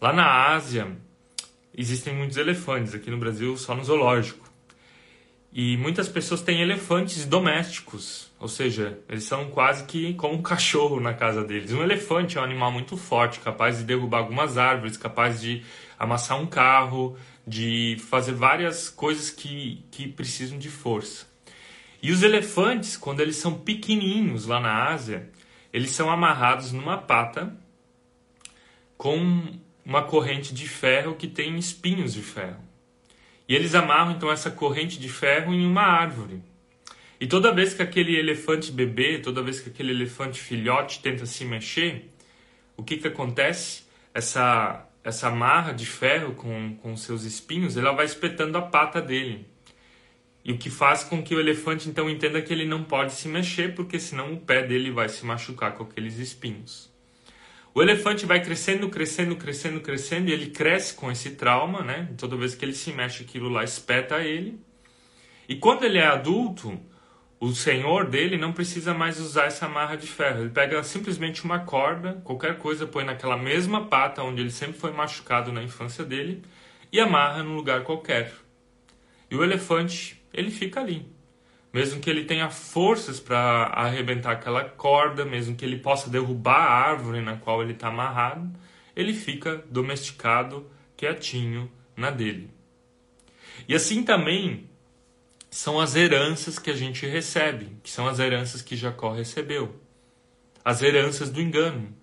Lá 0.00 0.12
na 0.12 0.48
Ásia, 0.48 0.96
existem 1.72 2.12
muitos 2.12 2.36
elefantes, 2.36 2.92
aqui 2.92 3.08
no 3.08 3.18
Brasil 3.18 3.56
só 3.56 3.72
no 3.72 3.84
zoológico. 3.84 4.50
E 5.52 5.76
muitas 5.76 6.08
pessoas 6.08 6.42
têm 6.42 6.60
elefantes 6.60 7.24
domésticos, 7.24 8.32
ou 8.40 8.48
seja, 8.48 8.98
eles 9.08 9.22
são 9.22 9.48
quase 9.48 9.84
que 9.84 10.12
como 10.14 10.34
um 10.34 10.42
cachorro 10.42 10.98
na 10.98 11.14
casa 11.14 11.44
deles. 11.44 11.72
Um 11.72 11.84
elefante 11.84 12.36
é 12.36 12.40
um 12.40 12.44
animal 12.44 12.72
muito 12.72 12.96
forte, 12.96 13.38
capaz 13.38 13.78
de 13.78 13.84
derrubar 13.84 14.18
algumas 14.18 14.58
árvores, 14.58 14.96
capaz 14.96 15.40
de 15.40 15.62
amassar 15.96 16.36
um 16.36 16.46
carro, 16.46 17.16
de 17.46 17.96
fazer 18.10 18.32
várias 18.32 18.88
coisas 18.88 19.30
que, 19.30 19.84
que 19.88 20.08
precisam 20.08 20.58
de 20.58 20.68
força. 20.68 21.30
E 22.02 22.10
os 22.10 22.24
elefantes, 22.24 22.96
quando 22.96 23.20
eles 23.20 23.36
são 23.36 23.54
pequenininhos 23.54 24.44
lá 24.46 24.58
na 24.58 24.88
Ásia, 24.88 25.30
eles 25.72 25.92
são 25.92 26.10
amarrados 26.10 26.72
numa 26.72 26.98
pata 26.98 27.56
com 28.98 29.56
uma 29.84 30.02
corrente 30.02 30.52
de 30.52 30.68
ferro 30.68 31.14
que 31.14 31.28
tem 31.28 31.56
espinhos 31.56 32.12
de 32.12 32.20
ferro. 32.20 32.60
E 33.48 33.54
eles 33.54 33.74
amarram 33.74 34.12
então 34.12 34.30
essa 34.30 34.50
corrente 34.50 34.98
de 34.98 35.08
ferro 35.08 35.54
em 35.54 35.64
uma 35.64 35.82
árvore. 35.82 36.42
E 37.20 37.26
toda 37.26 37.54
vez 37.54 37.72
que 37.72 37.82
aquele 37.82 38.16
elefante 38.16 38.72
bebê, 38.72 39.18
toda 39.18 39.42
vez 39.42 39.60
que 39.60 39.70
aquele 39.70 39.92
elefante 39.92 40.40
filhote 40.40 41.00
tenta 41.00 41.24
se 41.24 41.44
mexer, 41.44 42.10
o 42.76 42.82
que, 42.82 42.96
que 42.96 43.06
acontece? 43.06 43.84
Essa, 44.12 44.88
essa 45.04 45.28
amarra 45.28 45.72
de 45.72 45.86
ferro 45.86 46.34
com, 46.34 46.76
com 46.82 46.96
seus 46.96 47.22
espinhos, 47.22 47.76
ela 47.76 47.92
vai 47.92 48.06
espetando 48.06 48.58
a 48.58 48.62
pata 48.62 49.00
dele. 49.00 49.51
E 50.44 50.52
o 50.52 50.58
que 50.58 50.70
faz 50.70 51.04
com 51.04 51.22
que 51.22 51.34
o 51.34 51.40
elefante 51.40 51.88
então 51.88 52.10
entenda 52.10 52.42
que 52.42 52.52
ele 52.52 52.66
não 52.66 52.82
pode 52.82 53.12
se 53.12 53.28
mexer, 53.28 53.74
porque 53.74 53.98
senão 53.98 54.32
o 54.32 54.40
pé 54.40 54.62
dele 54.62 54.90
vai 54.90 55.08
se 55.08 55.24
machucar 55.24 55.74
com 55.74 55.84
aqueles 55.84 56.18
espinhos. 56.18 56.92
O 57.74 57.80
elefante 57.80 58.26
vai 58.26 58.42
crescendo, 58.42 58.90
crescendo, 58.90 59.36
crescendo, 59.36 59.80
crescendo, 59.80 60.28
e 60.28 60.32
ele 60.32 60.50
cresce 60.50 60.94
com 60.94 61.10
esse 61.10 61.30
trauma, 61.30 61.82
né? 61.82 62.08
Toda 62.18 62.36
vez 62.36 62.54
que 62.54 62.64
ele 62.64 62.74
se 62.74 62.92
mexe, 62.92 63.22
aquilo 63.22 63.48
lá 63.48 63.64
espeta 63.64 64.20
ele. 64.20 64.60
E 65.48 65.56
quando 65.56 65.84
ele 65.84 65.98
é 65.98 66.06
adulto, 66.06 66.78
o 67.40 67.52
senhor 67.52 68.08
dele 68.08 68.36
não 68.36 68.52
precisa 68.52 68.94
mais 68.94 69.18
usar 69.18 69.46
essa 69.46 69.66
amarra 69.66 69.96
de 69.96 70.06
ferro. 70.06 70.42
Ele 70.42 70.50
pega 70.50 70.80
simplesmente 70.84 71.44
uma 71.44 71.58
corda, 71.58 72.20
qualquer 72.22 72.56
coisa, 72.56 72.86
põe 72.86 73.04
naquela 73.04 73.36
mesma 73.36 73.86
pata 73.86 74.22
onde 74.22 74.40
ele 74.40 74.50
sempre 74.50 74.78
foi 74.78 74.92
machucado 74.92 75.50
na 75.50 75.60
infância 75.60 76.04
dele 76.04 76.42
e 76.92 77.00
amarra 77.00 77.42
num 77.42 77.56
lugar 77.56 77.82
qualquer. 77.82 78.32
E 79.28 79.34
o 79.34 79.42
elefante 79.42 80.21
ele 80.32 80.50
fica 80.50 80.80
ali. 80.80 81.06
Mesmo 81.72 82.00
que 82.00 82.10
ele 82.10 82.24
tenha 82.24 82.50
forças 82.50 83.18
para 83.18 83.64
arrebentar 83.74 84.32
aquela 84.32 84.64
corda, 84.64 85.24
mesmo 85.24 85.56
que 85.56 85.64
ele 85.64 85.78
possa 85.78 86.10
derrubar 86.10 86.60
a 86.60 86.90
árvore 86.90 87.22
na 87.22 87.36
qual 87.36 87.62
ele 87.62 87.72
está 87.72 87.88
amarrado, 87.88 88.52
ele 88.94 89.14
fica 89.14 89.64
domesticado, 89.70 90.70
quietinho 90.96 91.70
na 91.96 92.10
dele. 92.10 92.50
E 93.66 93.74
assim 93.74 94.02
também 94.02 94.68
são 95.50 95.80
as 95.80 95.96
heranças 95.96 96.58
que 96.58 96.70
a 96.70 96.76
gente 96.76 97.06
recebe, 97.06 97.76
que 97.82 97.90
são 97.90 98.06
as 98.06 98.18
heranças 98.18 98.62
que 98.62 98.76
Jacó 98.76 99.12
recebeu. 99.12 99.80
As 100.64 100.82
heranças 100.82 101.30
do 101.30 101.40
engano, 101.40 101.94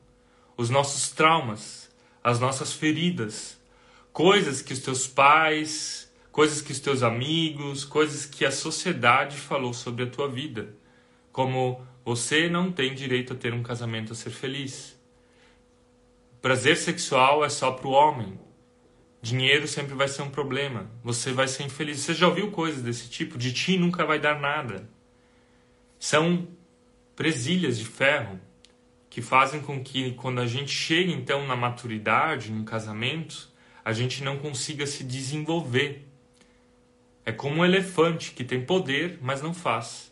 os 0.57 0.69
nossos 0.69 1.09
traumas, 1.12 1.89
as 2.24 2.39
nossas 2.39 2.74
feridas, 2.74 3.59
coisas 4.12 4.62
que 4.62 4.74
os 4.74 4.79
teus 4.79 5.07
pais, 5.07 6.08
coisas 6.39 6.62
que 6.62 6.72
os 6.72 6.79
teus 6.79 7.03
amigos, 7.03 7.84
coisas 7.84 8.25
que 8.25 8.46
a 8.46 8.51
sociedade 8.51 9.36
falou 9.36 9.74
sobre 9.74 10.05
a 10.05 10.10
tua 10.10 10.29
vida, 10.29 10.74
como 11.34 11.86
você 12.05 12.48
não 12.48 12.72
tem 12.72 12.96
direito 12.96 13.34
a 13.34 13.36
ter 13.36 13.53
um 13.53 13.62
casamento 13.62 14.13
a 14.13 14.15
ser 14.15 14.29
feliz. 14.29 14.98
Prazer 16.41 16.77
sexual 16.77 17.43
é 17.43 17.50
só 17.50 17.74
para 17.74 17.89
o 17.89 17.91
homem. 17.91 18.39
Dinheiro 19.22 19.67
sempre 19.67 19.93
vai 19.93 20.08
ser 20.08 20.22
um 20.22 20.29
problema. 20.29 20.89
Você 21.03 21.34
vai 21.34 21.46
ser 21.46 21.63
infeliz. 21.63 22.00
Você 22.00 22.13
já 22.13 22.29
ouviu 22.29 22.50
coisas 22.51 22.81
desse 22.81 23.10
tipo? 23.10 23.38
De 23.38 23.51
ti 23.51 23.77
nunca 23.77 24.05
vai 24.05 24.17
dar 24.17 24.39
nada. 24.39 24.89
São 26.00 26.48
presilhas 27.17 27.77
de 27.77 27.84
ferro 27.84 28.39
que 29.10 29.22
fazem 29.22 29.60
com 29.60 29.84
que 29.84 30.13
quando 30.13 30.39
a 30.39 30.48
gente 30.48 30.72
chega 30.72 31.12
então 31.12 31.46
na 31.46 31.58
maturidade, 31.58 32.50
num 32.50 32.63
casamento, 32.63 33.50
a 33.84 33.91
gente 33.91 34.24
não 34.24 34.38
consiga 34.38 34.88
se 34.88 35.03
desenvolver 35.03 36.08
é 37.29 37.31
como 37.31 37.57
um 37.57 37.65
elefante 37.65 38.31
que 38.31 38.43
tem 38.43 38.65
poder, 38.65 39.19
mas 39.21 39.39
não 39.39 39.53
faz. 39.53 40.12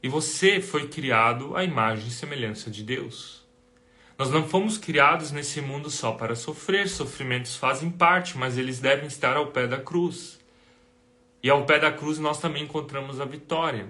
E 0.00 0.08
você 0.08 0.60
foi 0.60 0.86
criado 0.86 1.56
à 1.56 1.64
imagem 1.64 2.06
e 2.06 2.10
semelhança 2.12 2.70
de 2.70 2.84
Deus. 2.84 3.44
Nós 4.16 4.30
não 4.30 4.46
fomos 4.46 4.78
criados 4.78 5.32
nesse 5.32 5.60
mundo 5.60 5.90
só 5.90 6.12
para 6.12 6.36
sofrer, 6.36 6.88
sofrimentos 6.88 7.56
fazem 7.56 7.90
parte, 7.90 8.38
mas 8.38 8.56
eles 8.56 8.78
devem 8.78 9.08
estar 9.08 9.36
ao 9.36 9.48
pé 9.48 9.66
da 9.66 9.78
cruz. 9.78 10.38
E 11.42 11.50
ao 11.50 11.66
pé 11.66 11.80
da 11.80 11.90
cruz 11.90 12.20
nós 12.20 12.38
também 12.38 12.62
encontramos 12.62 13.20
a 13.20 13.24
vitória. 13.24 13.88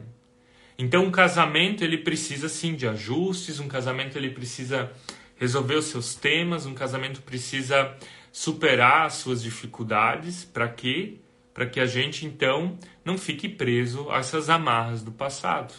Então 0.79 1.05
um 1.05 1.11
casamento 1.11 1.85
ele 1.85 1.99
precisa 1.99 2.49
sim 2.49 2.75
de 2.75 2.89
ajustes, 2.89 3.61
um 3.61 3.69
casamento 3.69 4.17
ele 4.17 4.31
precisa 4.31 4.91
resolver 5.37 5.75
os 5.75 5.85
seus 5.85 6.15
temas, 6.15 6.65
um 6.65 6.73
casamento 6.73 7.21
precisa 7.21 7.95
superar 8.33 9.05
as 9.05 9.15
suas 9.15 9.43
dificuldades, 9.43 10.43
para 10.43 10.67
quê? 10.69 11.19
Para 11.55 11.67
que 11.67 11.79
a 11.79 11.87
gente 11.87 12.27
então 12.27 12.77
não 13.05 13.17
fique 13.17 13.49
preso 13.49 14.11
a 14.11 14.19
essas 14.19 14.51
amarras 14.51 15.05
do 15.05 15.13
passado. 15.13 15.73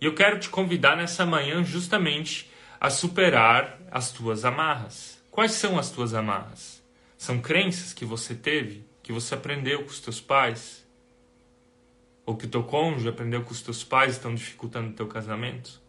E 0.00 0.04
eu 0.04 0.14
quero 0.14 0.38
te 0.38 0.48
convidar 0.48 0.96
nessa 0.96 1.26
manhã 1.26 1.64
justamente 1.64 2.48
a 2.80 2.88
superar 2.88 3.78
as 3.90 4.12
tuas 4.12 4.44
amarras. 4.44 5.20
Quais 5.30 5.52
são 5.52 5.78
as 5.78 5.90
tuas 5.90 6.14
amarras? 6.14 6.82
São 7.18 7.40
crenças 7.40 7.92
que 7.92 8.04
você 8.04 8.34
teve, 8.34 8.86
que 9.02 9.12
você 9.12 9.34
aprendeu 9.34 9.80
com 9.80 9.90
os 9.90 10.00
teus 10.00 10.20
pais? 10.20 10.86
Ou 12.24 12.36
que 12.36 12.46
o 12.46 12.48
teu 12.48 12.62
cônjuge 12.62 13.08
aprendeu 13.08 13.42
com 13.42 13.50
os 13.50 13.62
teus 13.62 13.82
pais 13.82 14.14
e 14.14 14.16
estão 14.16 14.34
dificultando 14.34 14.90
o 14.90 14.94
teu 14.94 15.08
casamento? 15.08 15.80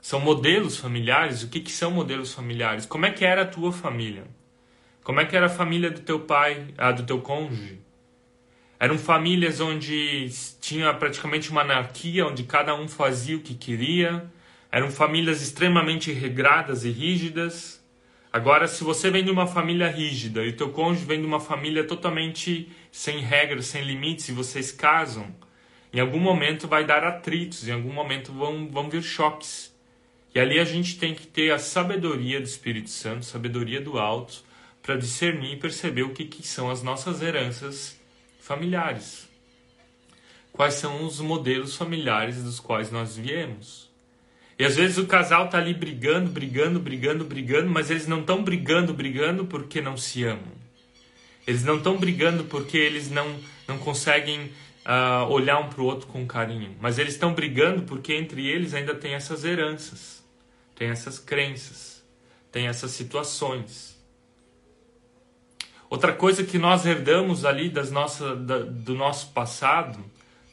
São 0.00 0.20
modelos 0.20 0.76
familiares? 0.76 1.42
O 1.42 1.48
que, 1.48 1.60
que 1.60 1.72
são 1.72 1.90
modelos 1.90 2.32
familiares? 2.32 2.86
Como 2.86 3.06
é 3.06 3.10
que 3.10 3.24
era 3.24 3.42
a 3.42 3.46
tua 3.46 3.72
família? 3.72 4.24
Como 5.02 5.20
é 5.20 5.26
que 5.26 5.36
era 5.36 5.46
a 5.46 5.50
família 5.50 5.90
do 5.90 6.00
teu 6.00 6.20
pai, 6.20 6.74
a 6.76 6.92
do 6.92 7.02
teu 7.04 7.20
cônjuge? 7.20 7.80
Eram 8.80 8.96
famílias 8.96 9.60
onde 9.60 10.30
tinha 10.58 10.94
praticamente 10.94 11.50
uma 11.50 11.60
anarquia, 11.60 12.26
onde 12.26 12.44
cada 12.44 12.74
um 12.74 12.88
fazia 12.88 13.36
o 13.36 13.40
que 13.40 13.54
queria. 13.54 14.24
Eram 14.72 14.90
famílias 14.90 15.42
extremamente 15.42 16.10
regradas 16.12 16.86
e 16.86 16.90
rígidas. 16.90 17.84
Agora, 18.32 18.66
se 18.66 18.82
você 18.82 19.10
vem 19.10 19.22
de 19.22 19.30
uma 19.30 19.46
família 19.46 19.86
rígida 19.90 20.42
e 20.46 20.48
o 20.48 20.56
teu 20.56 20.70
cônjuge 20.70 21.04
vem 21.04 21.20
de 21.20 21.26
uma 21.26 21.40
família 21.40 21.84
totalmente 21.84 22.72
sem 22.90 23.18
regras, 23.18 23.66
sem 23.66 23.82
limites, 23.82 24.30
e 24.30 24.32
vocês 24.32 24.72
casam, 24.72 25.26
em 25.92 26.00
algum 26.00 26.20
momento 26.20 26.66
vai 26.66 26.82
dar 26.82 27.04
atritos, 27.04 27.68
em 27.68 27.72
algum 27.72 27.92
momento 27.92 28.32
vão, 28.32 28.66
vão 28.66 28.88
vir 28.88 29.02
choques. 29.02 29.76
E 30.34 30.40
ali 30.40 30.58
a 30.58 30.64
gente 30.64 30.98
tem 30.98 31.14
que 31.14 31.26
ter 31.26 31.50
a 31.52 31.58
sabedoria 31.58 32.40
do 32.40 32.46
Espírito 32.46 32.88
Santo, 32.88 33.26
sabedoria 33.26 33.80
do 33.80 33.98
alto, 33.98 34.42
para 34.80 34.96
discernir 34.96 35.52
e 35.52 35.56
perceber 35.58 36.04
o 36.04 36.14
que, 36.14 36.24
que 36.24 36.46
são 36.46 36.70
as 36.70 36.82
nossas 36.82 37.20
heranças 37.20 37.99
familiares. 38.50 39.28
Quais 40.52 40.74
são 40.74 41.06
os 41.06 41.20
modelos 41.20 41.76
familiares 41.76 42.42
dos 42.42 42.58
quais 42.58 42.90
nós 42.90 43.16
viemos? 43.16 43.88
E 44.58 44.64
às 44.64 44.74
vezes 44.74 44.98
o 44.98 45.06
casal 45.06 45.48
tá 45.48 45.58
ali 45.58 45.72
brigando, 45.72 46.28
brigando, 46.28 46.80
brigando, 46.80 47.24
brigando, 47.24 47.70
mas 47.70 47.92
eles 47.92 48.08
não 48.08 48.22
estão 48.22 48.42
brigando, 48.42 48.92
brigando 48.92 49.44
porque 49.44 49.80
não 49.80 49.96
se 49.96 50.24
amam. 50.24 50.52
Eles 51.46 51.62
não 51.62 51.76
estão 51.76 51.96
brigando 51.96 52.42
porque 52.42 52.76
eles 52.76 53.08
não, 53.08 53.38
não 53.68 53.78
conseguem 53.78 54.50
uh, 54.84 55.30
olhar 55.30 55.60
um 55.60 55.68
para 55.68 55.80
o 55.80 55.84
outro 55.84 56.08
com 56.08 56.26
carinho. 56.26 56.74
Mas 56.80 56.98
eles 56.98 57.14
estão 57.14 57.32
brigando 57.32 57.82
porque 57.82 58.12
entre 58.14 58.44
eles 58.48 58.74
ainda 58.74 58.96
tem 58.96 59.14
essas 59.14 59.44
heranças, 59.44 60.24
tem 60.74 60.88
essas 60.88 61.20
crenças, 61.20 62.02
tem 62.50 62.66
essas 62.66 62.90
situações. 62.90 63.96
Outra 65.90 66.12
coisa 66.12 66.44
que 66.44 66.56
nós 66.56 66.86
herdamos 66.86 67.44
ali 67.44 67.68
das 67.68 67.90
nossa, 67.90 68.36
da, 68.36 68.60
do 68.60 68.94
nosso 68.94 69.32
passado 69.32 69.98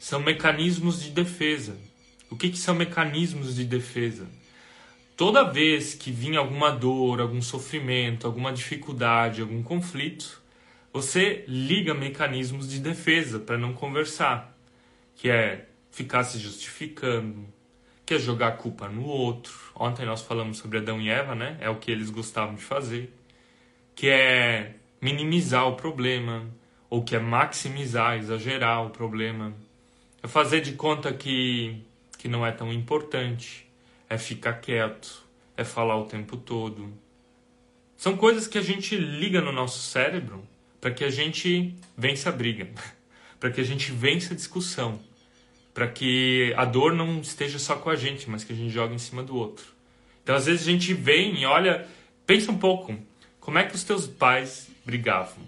são 0.00 0.18
mecanismos 0.18 1.00
de 1.00 1.10
defesa. 1.10 1.76
O 2.28 2.36
que, 2.36 2.50
que 2.50 2.58
são 2.58 2.74
mecanismos 2.74 3.54
de 3.54 3.64
defesa? 3.64 4.26
Toda 5.16 5.44
vez 5.44 5.94
que 5.94 6.10
vinha 6.10 6.40
alguma 6.40 6.72
dor, 6.72 7.20
algum 7.20 7.40
sofrimento, 7.40 8.26
alguma 8.26 8.52
dificuldade, 8.52 9.40
algum 9.40 9.62
conflito, 9.62 10.42
você 10.92 11.44
liga 11.46 11.94
mecanismos 11.94 12.68
de 12.68 12.80
defesa 12.80 13.38
para 13.38 13.56
não 13.56 13.72
conversar, 13.72 14.58
que 15.14 15.30
é 15.30 15.68
ficar 15.92 16.24
se 16.24 16.40
justificando, 16.40 17.46
que 18.04 18.14
é 18.14 18.18
jogar 18.18 18.56
culpa 18.56 18.88
no 18.88 19.04
outro. 19.04 19.54
Ontem 19.76 20.04
nós 20.04 20.22
falamos 20.22 20.58
sobre 20.58 20.78
Adão 20.78 21.00
e 21.00 21.08
Eva, 21.08 21.36
né? 21.36 21.56
É 21.60 21.70
o 21.70 21.76
que 21.76 21.92
eles 21.92 22.10
gostavam 22.10 22.56
de 22.56 22.62
fazer. 22.62 23.12
Que 23.94 24.08
é 24.08 24.77
minimizar 25.00 25.66
o 25.66 25.76
problema, 25.76 26.46
ou 26.90 27.02
que 27.02 27.14
é 27.14 27.18
maximizar, 27.18 28.16
exagerar 28.16 28.86
o 28.86 28.90
problema. 28.90 29.54
É 30.22 30.28
fazer 30.28 30.60
de 30.60 30.72
conta 30.72 31.12
que, 31.12 31.82
que 32.16 32.28
não 32.28 32.46
é 32.46 32.52
tão 32.52 32.72
importante. 32.72 33.66
É 34.08 34.16
ficar 34.16 34.54
quieto. 34.54 35.22
É 35.56 35.64
falar 35.64 35.96
o 35.96 36.06
tempo 36.06 36.36
todo. 36.36 36.92
São 37.96 38.16
coisas 38.16 38.46
que 38.46 38.56
a 38.56 38.62
gente 38.62 38.96
liga 38.96 39.40
no 39.40 39.52
nosso 39.52 39.80
cérebro 39.80 40.46
para 40.80 40.92
que 40.92 41.02
a 41.02 41.10
gente 41.10 41.74
vença 41.96 42.28
a 42.28 42.32
briga, 42.32 42.68
para 43.40 43.50
que 43.50 43.60
a 43.60 43.64
gente 43.64 43.90
vença 43.90 44.32
a 44.32 44.36
discussão, 44.36 45.00
para 45.74 45.88
que 45.88 46.54
a 46.56 46.64
dor 46.64 46.94
não 46.94 47.20
esteja 47.20 47.58
só 47.58 47.74
com 47.74 47.90
a 47.90 47.96
gente, 47.96 48.30
mas 48.30 48.44
que 48.44 48.52
a 48.52 48.56
gente 48.56 48.70
jogue 48.70 48.94
em 48.94 48.98
cima 48.98 49.22
do 49.22 49.36
outro. 49.36 49.66
Então, 50.22 50.36
às 50.36 50.46
vezes 50.46 50.62
a 50.62 50.70
gente 50.70 50.94
vem 50.94 51.40
e 51.40 51.46
olha, 51.46 51.88
pensa 52.24 52.52
um 52.52 52.58
pouco, 52.58 52.96
como 53.48 53.56
é 53.56 53.64
que 53.64 53.74
os 53.74 53.82
teus 53.82 54.06
pais 54.06 54.68
brigavam? 54.84 55.42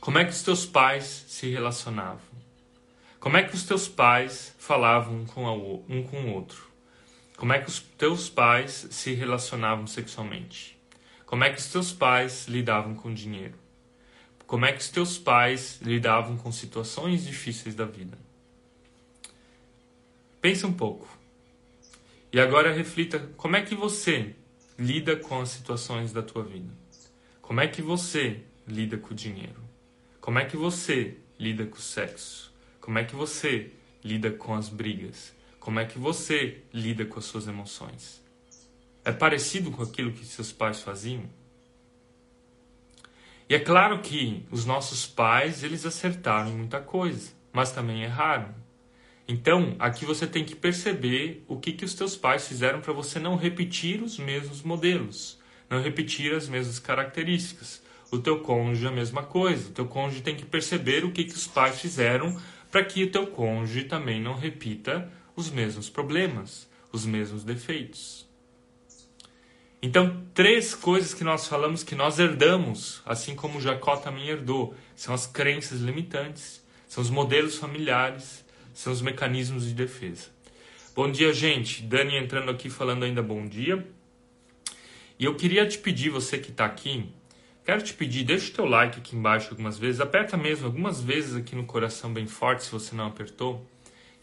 Como 0.00 0.18
é 0.18 0.24
que 0.24 0.32
os 0.32 0.42
teus 0.42 0.66
pais 0.66 1.24
se 1.28 1.48
relacionavam? 1.48 2.18
Como 3.20 3.36
é 3.36 3.44
que 3.44 3.54
os 3.54 3.62
teus 3.62 3.86
pais 3.86 4.52
falavam 4.58 5.20
um 5.20 5.24
com, 5.24 6.24
o 6.24 6.32
outro? 6.32 6.68
Como 7.36 7.52
é 7.52 7.60
que 7.60 7.68
os 7.68 7.78
teus 7.78 8.28
pais 8.28 8.88
se 8.90 9.14
relacionavam 9.14 9.86
sexualmente? 9.86 10.76
Como 11.24 11.44
é 11.44 11.50
que 11.50 11.60
os 11.60 11.68
teus 11.68 11.92
pais 11.92 12.48
lidavam 12.48 12.96
com 12.96 13.14
dinheiro? 13.14 13.54
Como 14.44 14.66
é 14.66 14.72
que 14.72 14.80
os 14.80 14.88
teus 14.88 15.16
pais 15.16 15.78
lidavam 15.80 16.36
com 16.36 16.50
situações 16.50 17.24
difíceis 17.24 17.76
da 17.76 17.84
vida? 17.84 18.18
Pense 20.40 20.66
um 20.66 20.72
pouco. 20.72 21.06
E 22.32 22.40
agora 22.40 22.72
reflita 22.72 23.20
como 23.36 23.54
é 23.54 23.62
que 23.62 23.76
você 23.76 24.34
lida 24.78 25.16
com 25.16 25.40
as 25.40 25.50
situações 25.50 26.12
da 26.12 26.22
tua 26.22 26.42
vida. 26.42 26.72
Como 27.40 27.60
é 27.60 27.68
que 27.68 27.80
você 27.80 28.42
lida 28.66 28.96
com 28.96 29.12
o 29.12 29.16
dinheiro? 29.16 29.62
Como 30.20 30.38
é 30.38 30.44
que 30.44 30.56
você 30.56 31.18
lida 31.38 31.64
com 31.66 31.76
o 31.76 31.80
sexo? 31.80 32.52
Como 32.80 32.98
é 32.98 33.04
que 33.04 33.14
você 33.14 33.72
lida 34.02 34.30
com 34.30 34.54
as 34.54 34.68
brigas? 34.68 35.34
Como 35.60 35.78
é 35.78 35.84
que 35.84 35.98
você 35.98 36.62
lida 36.72 37.04
com 37.04 37.18
as 37.18 37.24
suas 37.24 37.46
emoções? 37.46 38.22
É 39.04 39.12
parecido 39.12 39.70
com 39.70 39.82
aquilo 39.82 40.12
que 40.12 40.24
seus 40.24 40.52
pais 40.52 40.80
faziam? 40.80 41.28
E 43.48 43.54
é 43.54 43.60
claro 43.60 44.00
que 44.00 44.46
os 44.50 44.64
nossos 44.64 45.06
pais, 45.06 45.62
eles 45.62 45.84
acertaram 45.84 46.50
muita 46.50 46.80
coisa, 46.80 47.32
mas 47.52 47.70
também 47.70 48.02
erraram. 48.02 48.54
Então, 49.26 49.74
aqui 49.78 50.04
você 50.04 50.26
tem 50.26 50.44
que 50.44 50.54
perceber 50.54 51.44
o 51.48 51.58
que, 51.58 51.72
que 51.72 51.84
os 51.84 51.94
teus 51.94 52.14
pais 52.14 52.46
fizeram 52.46 52.80
para 52.80 52.92
você 52.92 53.18
não 53.18 53.36
repetir 53.36 54.02
os 54.02 54.18
mesmos 54.18 54.62
modelos, 54.62 55.38
não 55.70 55.80
repetir 55.80 56.34
as 56.34 56.46
mesmas 56.46 56.78
características. 56.78 57.82
O 58.10 58.18
teu 58.18 58.40
cônjuge 58.40 58.84
é 58.84 58.88
a 58.88 58.92
mesma 58.92 59.22
coisa. 59.22 59.70
O 59.70 59.72
teu 59.72 59.86
cônjuge 59.86 60.22
tem 60.22 60.36
que 60.36 60.44
perceber 60.44 61.04
o 61.04 61.10
que, 61.10 61.24
que 61.24 61.34
os 61.34 61.46
pais 61.46 61.80
fizeram 61.80 62.38
para 62.70 62.84
que 62.84 63.02
o 63.02 63.10
teu 63.10 63.26
cônjuge 63.26 63.84
também 63.84 64.20
não 64.20 64.34
repita 64.34 65.10
os 65.34 65.50
mesmos 65.50 65.88
problemas, 65.88 66.68
os 66.92 67.06
mesmos 67.06 67.44
defeitos. 67.44 68.28
Então, 69.80 70.24
três 70.32 70.74
coisas 70.74 71.12
que 71.12 71.24
nós 71.24 71.46
falamos 71.46 71.82
que 71.82 71.94
nós 71.94 72.18
herdamos, 72.18 73.02
assim 73.04 73.34
como 73.34 73.60
Jacó 73.60 73.96
também 73.96 74.28
herdou, 74.28 74.74
são 74.96 75.14
as 75.14 75.26
crenças 75.26 75.80
limitantes, 75.80 76.64
são 76.88 77.02
os 77.02 77.10
modelos 77.10 77.56
familiares, 77.56 78.43
são 78.74 78.92
os 78.92 79.00
mecanismos 79.00 79.64
de 79.64 79.72
defesa. 79.72 80.28
Bom 80.94 81.10
dia, 81.10 81.32
gente. 81.32 81.82
Dani 81.82 82.16
entrando 82.16 82.50
aqui 82.50 82.68
falando 82.68 83.04
ainda 83.04 83.22
bom 83.22 83.46
dia. 83.46 83.86
E 85.18 85.24
eu 85.24 85.34
queria 85.36 85.66
te 85.66 85.78
pedir, 85.78 86.10
você 86.10 86.36
que 86.38 86.50
está 86.50 86.64
aqui, 86.64 87.08
quero 87.64 87.80
te 87.82 87.94
pedir, 87.94 88.24
deixa 88.24 88.50
o 88.50 88.54
teu 88.54 88.66
like 88.66 88.98
aqui 88.98 89.16
embaixo 89.16 89.50
algumas 89.50 89.78
vezes, 89.78 90.00
aperta 90.00 90.36
mesmo 90.36 90.66
algumas 90.66 91.00
vezes 91.00 91.36
aqui 91.36 91.54
no 91.54 91.64
coração 91.64 92.12
bem 92.12 92.26
forte 92.26 92.64
se 92.64 92.72
você 92.72 92.94
não 92.96 93.06
apertou. 93.06 93.64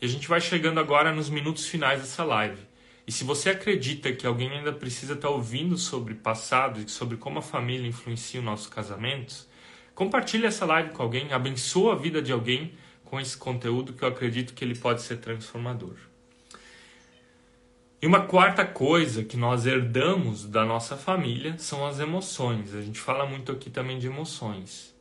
E 0.02 0.06
a 0.06 0.08
gente 0.08 0.28
vai 0.28 0.42
chegando 0.42 0.80
agora 0.80 1.14
nos 1.14 1.30
minutos 1.30 1.66
finais 1.66 2.02
dessa 2.02 2.26
live. 2.26 2.60
E 3.08 3.12
se 3.12 3.24
você 3.24 3.50
acredita 3.50 4.12
que 4.12 4.28
alguém 4.28 4.50
ainda 4.50 4.74
precisa 4.74 5.14
estar 5.14 5.30
ouvindo 5.30 5.78
sobre 5.78 6.14
passado 6.14 6.82
e 6.82 6.90
sobre 6.90 7.18
como 7.18 7.40
a 7.40 7.42
família 7.42 7.88
influencia 7.88 8.40
o 8.40 8.44
nosso 8.44 8.70
casamento, 8.70 9.48
compartilhe 9.96 10.46
essa 10.46 10.66
live 10.66 10.92
com 10.92 11.02
alguém, 11.04 11.32
abençoa 11.32 11.94
a 11.94 11.98
vida 11.98 12.22
de 12.22 12.32
alguém 12.32 12.74
com 13.12 13.20
esse 13.20 13.36
conteúdo 13.36 13.92
que 13.92 14.06
eu 14.06 14.08
acredito 14.08 14.54
que 14.54 14.64
ele 14.64 14.74
pode 14.74 15.02
ser 15.02 15.18
transformador. 15.18 15.96
E 18.02 18.08
uma 18.08 18.22
quarta 18.22 18.66
coisa 18.66 19.22
que 19.22 19.36
nós 19.36 19.66
herdamos 19.66 20.46
da 20.46 20.64
nossa 20.64 20.96
família 20.96 21.58
são 21.58 21.86
as 21.86 22.00
emoções. 22.00 22.74
A 22.74 22.82
gente 22.82 23.02
fala 23.02 23.26
muito 23.26 23.52
aqui 23.52 23.70
também 23.70 24.00
de 24.00 24.08
emoções. 24.08 24.96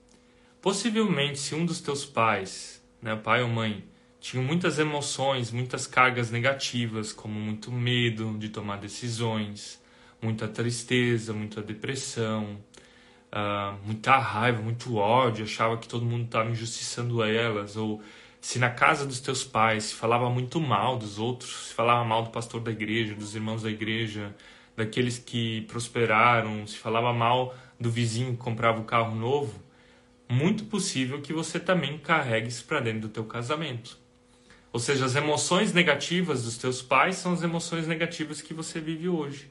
Possivelmente, 0.60 1.38
se 1.38 1.54
um 1.54 1.64
dos 1.64 1.80
teus 1.80 2.04
pais, 2.04 2.82
né, 3.00 3.14
pai 3.14 3.44
ou 3.44 3.48
mãe, 3.48 3.84
tinham 4.18 4.44
muitas 4.44 4.80
emoções, 4.80 5.52
muitas 5.52 5.86
cargas 5.86 6.32
negativas, 6.32 7.12
como 7.12 7.38
muito 7.38 7.70
medo 7.70 8.36
de 8.40 8.48
tomar 8.48 8.78
decisões, 8.78 9.80
muita 10.20 10.48
tristeza, 10.48 11.32
muita 11.32 11.62
depressão, 11.62 12.58
uh, 13.32 13.78
muita 13.84 14.16
raiva, 14.18 14.60
muito 14.60 14.96
ódio, 14.96 15.44
achava 15.44 15.76
que 15.76 15.88
todo 15.88 16.04
mundo 16.04 16.24
estava 16.24 16.50
injustiçando 16.50 17.22
elas, 17.22 17.76
ou 17.76 18.02
se 18.40 18.58
na 18.58 18.70
casa 18.70 19.06
dos 19.06 19.20
teus 19.20 19.44
pais 19.44 19.84
se 19.84 19.94
falava 19.94 20.30
muito 20.30 20.60
mal 20.60 20.96
dos 20.96 21.18
outros, 21.18 21.68
se 21.68 21.74
falava 21.74 22.04
mal 22.04 22.22
do 22.22 22.30
pastor 22.30 22.60
da 22.60 22.70
igreja, 22.70 23.14
dos 23.14 23.34
irmãos 23.34 23.62
da 23.62 23.70
igreja, 23.70 24.34
daqueles 24.76 25.18
que 25.18 25.62
prosperaram, 25.62 26.66
se 26.66 26.76
falava 26.76 27.12
mal 27.12 27.54
do 27.78 27.90
vizinho 27.90 28.32
que 28.32 28.38
comprava 28.38 28.80
o 28.80 28.84
carro 28.84 29.14
novo, 29.14 29.62
muito 30.28 30.64
possível 30.64 31.20
que 31.20 31.32
você 31.32 31.58
também 31.58 31.98
carregue 31.98 32.48
isso 32.48 32.64
para 32.64 32.80
dentro 32.80 33.02
do 33.02 33.08
teu 33.08 33.24
casamento. 33.24 33.98
Ou 34.72 34.78
seja, 34.78 35.04
as 35.04 35.16
emoções 35.16 35.72
negativas 35.72 36.44
dos 36.44 36.56
teus 36.56 36.80
pais 36.80 37.16
são 37.16 37.32
as 37.32 37.42
emoções 37.42 37.86
negativas 37.88 38.40
que 38.40 38.54
você 38.54 38.80
vive 38.80 39.08
hoje. 39.08 39.50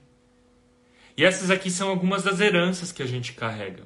E 1.19 1.25
essas 1.25 1.51
aqui 1.51 1.69
são 1.69 1.89
algumas 1.89 2.23
das 2.23 2.39
heranças 2.39 2.93
que 2.93 3.03
a 3.03 3.05
gente 3.05 3.33
carrega. 3.33 3.83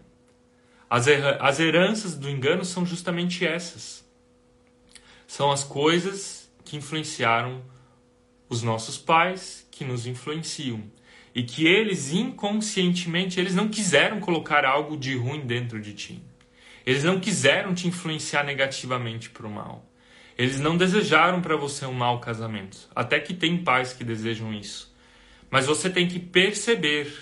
As, 0.88 1.08
as 1.40 1.60
heranças 1.60 2.16
do 2.16 2.30
engano 2.30 2.64
são 2.64 2.86
justamente 2.86 3.44
essas. 3.44 4.08
São 5.26 5.52
as 5.52 5.64
coisas 5.64 6.48
que 6.64 6.78
influenciaram 6.78 7.64
os 8.48 8.62
nossos 8.62 9.00
pais, 9.00 9.68
que 9.72 9.84
nos 9.84 10.06
influenciam. 10.06 10.84
E 11.34 11.42
que 11.42 11.66
eles 11.66 12.12
inconscientemente, 12.12 13.40
eles 13.40 13.56
não 13.56 13.68
quiseram 13.68 14.20
colocar 14.20 14.64
algo 14.64 14.96
de 14.96 15.18
ruim 15.18 15.42
dentro 15.42 15.82
de 15.82 15.96
ti. 15.96 16.24
Eles 16.86 17.04
não 17.04 17.20
quiseram 17.20 17.74
te 17.74 17.88
influenciar 17.88 18.44
negativamente 18.44 19.32
para 19.32 19.48
o 19.48 19.52
mal. 19.52 19.92
Eles 20.38 20.60
não 20.60 20.78
desejaram 20.78 21.42
para 21.42 21.58
você 21.58 21.84
um 21.88 21.94
mau 21.94 22.20
casamento. 22.20 22.88
Até 22.96 23.20
que 23.20 23.34
tem 23.34 23.64
pais 23.64 23.92
que 23.92 24.04
desejam 24.04 24.54
isso. 24.54 24.93
Mas 25.54 25.68
você 25.68 25.88
tem 25.88 26.08
que 26.08 26.18
perceber. 26.18 27.14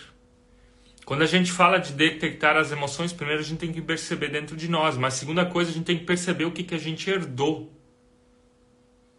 Quando 1.03 1.21
a 1.21 1.25
gente 1.25 1.51
fala 1.51 1.79
de 1.79 1.91
detectar 1.91 2.55
as 2.55 2.71
emoções, 2.71 3.11
primeiro 3.11 3.41
a 3.41 3.43
gente 3.43 3.59
tem 3.59 3.73
que 3.73 3.81
perceber 3.81 4.29
dentro 4.29 4.55
de 4.55 4.69
nós. 4.69 4.95
Mas 4.95 5.15
segunda 5.15 5.45
coisa, 5.45 5.69
a 5.69 5.73
gente 5.73 5.83
tem 5.83 5.97
que 5.97 6.05
perceber 6.05 6.45
o 6.45 6.51
que, 6.51 6.63
que 6.63 6.73
a 6.73 6.77
gente 6.77 7.09
herdou. 7.09 7.69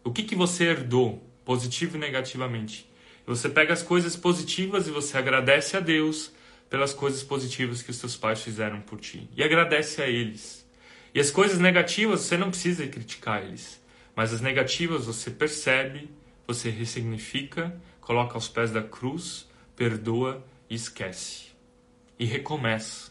O 0.02 0.10
que, 0.10 0.22
que 0.22 0.34
você 0.34 0.64
herdou, 0.64 1.22
positivo 1.44 1.98
e 1.98 2.00
negativamente. 2.00 2.90
Você 3.26 3.50
pega 3.50 3.74
as 3.74 3.82
coisas 3.82 4.16
positivas 4.16 4.88
e 4.88 4.90
você 4.90 5.18
agradece 5.18 5.76
a 5.76 5.80
Deus 5.80 6.32
pelas 6.70 6.94
coisas 6.94 7.22
positivas 7.22 7.82
que 7.82 7.90
os 7.90 7.98
seus 7.98 8.16
pais 8.16 8.40
fizeram 8.40 8.80
por 8.80 8.98
ti. 8.98 9.28
E 9.36 9.44
agradece 9.44 10.00
a 10.00 10.08
eles. 10.08 10.66
E 11.14 11.20
as 11.20 11.30
coisas 11.30 11.58
negativas, 11.58 12.20
você 12.20 12.38
não 12.38 12.48
precisa 12.48 12.86
criticar 12.86 13.42
eles. 13.42 13.78
Mas 14.16 14.32
as 14.32 14.40
negativas 14.40 15.04
você 15.04 15.30
percebe, 15.30 16.08
você 16.46 16.70
ressignifica, 16.70 17.78
coloca 18.02 18.34
aos 18.34 18.48
pés 18.48 18.70
da 18.70 18.82
cruz, 18.82 19.48
perdoa 19.74 20.44
e 20.68 20.74
esquece. 20.74 21.46
E 22.18 22.26
recomeça. 22.26 23.10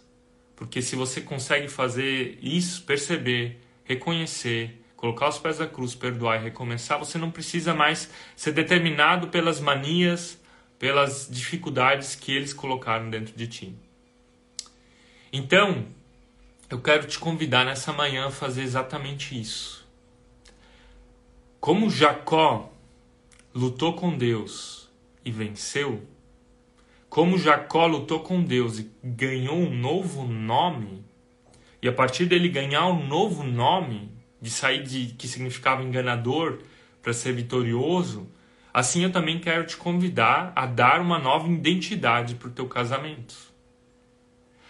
Porque 0.56 0.82
se 0.82 0.96
você 0.96 1.22
consegue 1.22 1.68
fazer 1.68 2.38
isso, 2.40 2.84
perceber, 2.84 3.60
reconhecer, 3.84 4.80
colocar 4.96 5.26
aos 5.26 5.40
pés 5.40 5.58
da 5.58 5.66
cruz, 5.66 5.96
perdoar 5.96 6.40
e 6.40 6.44
recomeçar, 6.44 7.00
você 7.00 7.18
não 7.18 7.32
precisa 7.32 7.74
mais 7.74 8.12
ser 8.36 8.52
determinado 8.52 9.30
pelas 9.30 9.60
manias, 9.60 10.40
pelas 10.78 11.28
dificuldades 11.32 12.14
que 12.14 12.32
eles 12.32 12.54
colocaram 12.54 13.10
dentro 13.10 13.36
de 13.36 13.48
ti. 13.48 13.76
Então, 15.34 15.88
eu 16.70 16.80
quero 16.80 17.08
te 17.08 17.18
convidar 17.18 17.66
nessa 17.66 17.92
manhã 17.92 18.28
a 18.28 18.32
fazer 18.32 18.62
exatamente 18.62 19.40
isso. 19.40 19.88
Como 21.60 21.90
Jacó 21.90 22.72
lutou 23.54 23.94
com 23.94 24.18
Deus 24.18 24.81
e 25.24 25.32
venceu, 25.32 26.08
como 27.12 27.38
Jacó 27.38 27.88
lutou 27.88 28.22
com 28.22 28.42
Deus 28.42 28.80
e 28.80 28.90
ganhou 29.04 29.58
um 29.58 29.76
novo 29.76 30.26
nome, 30.26 31.04
e 31.82 31.88
a 31.90 31.92
partir 31.92 32.26
dele 32.26 32.48
ganhar 32.48 32.88
um 32.88 33.06
novo 33.06 33.44
nome, 33.44 34.10
de 34.42 34.50
sair 34.50 34.82
de 34.82 35.08
que 35.16 35.28
significava 35.28 35.84
enganador 35.84 36.60
para 37.02 37.12
ser 37.12 37.34
vitorioso, 37.34 38.32
assim 38.74 39.04
eu 39.04 39.12
também 39.12 39.40
quero 39.40 39.66
te 39.66 39.76
convidar 39.76 40.54
a 40.56 40.66
dar 40.66 41.02
uma 41.02 41.20
nova 41.20 41.50
identidade 41.50 42.36
para 42.36 42.48
o 42.48 42.52
teu 42.52 42.68
casamento. 42.68 43.36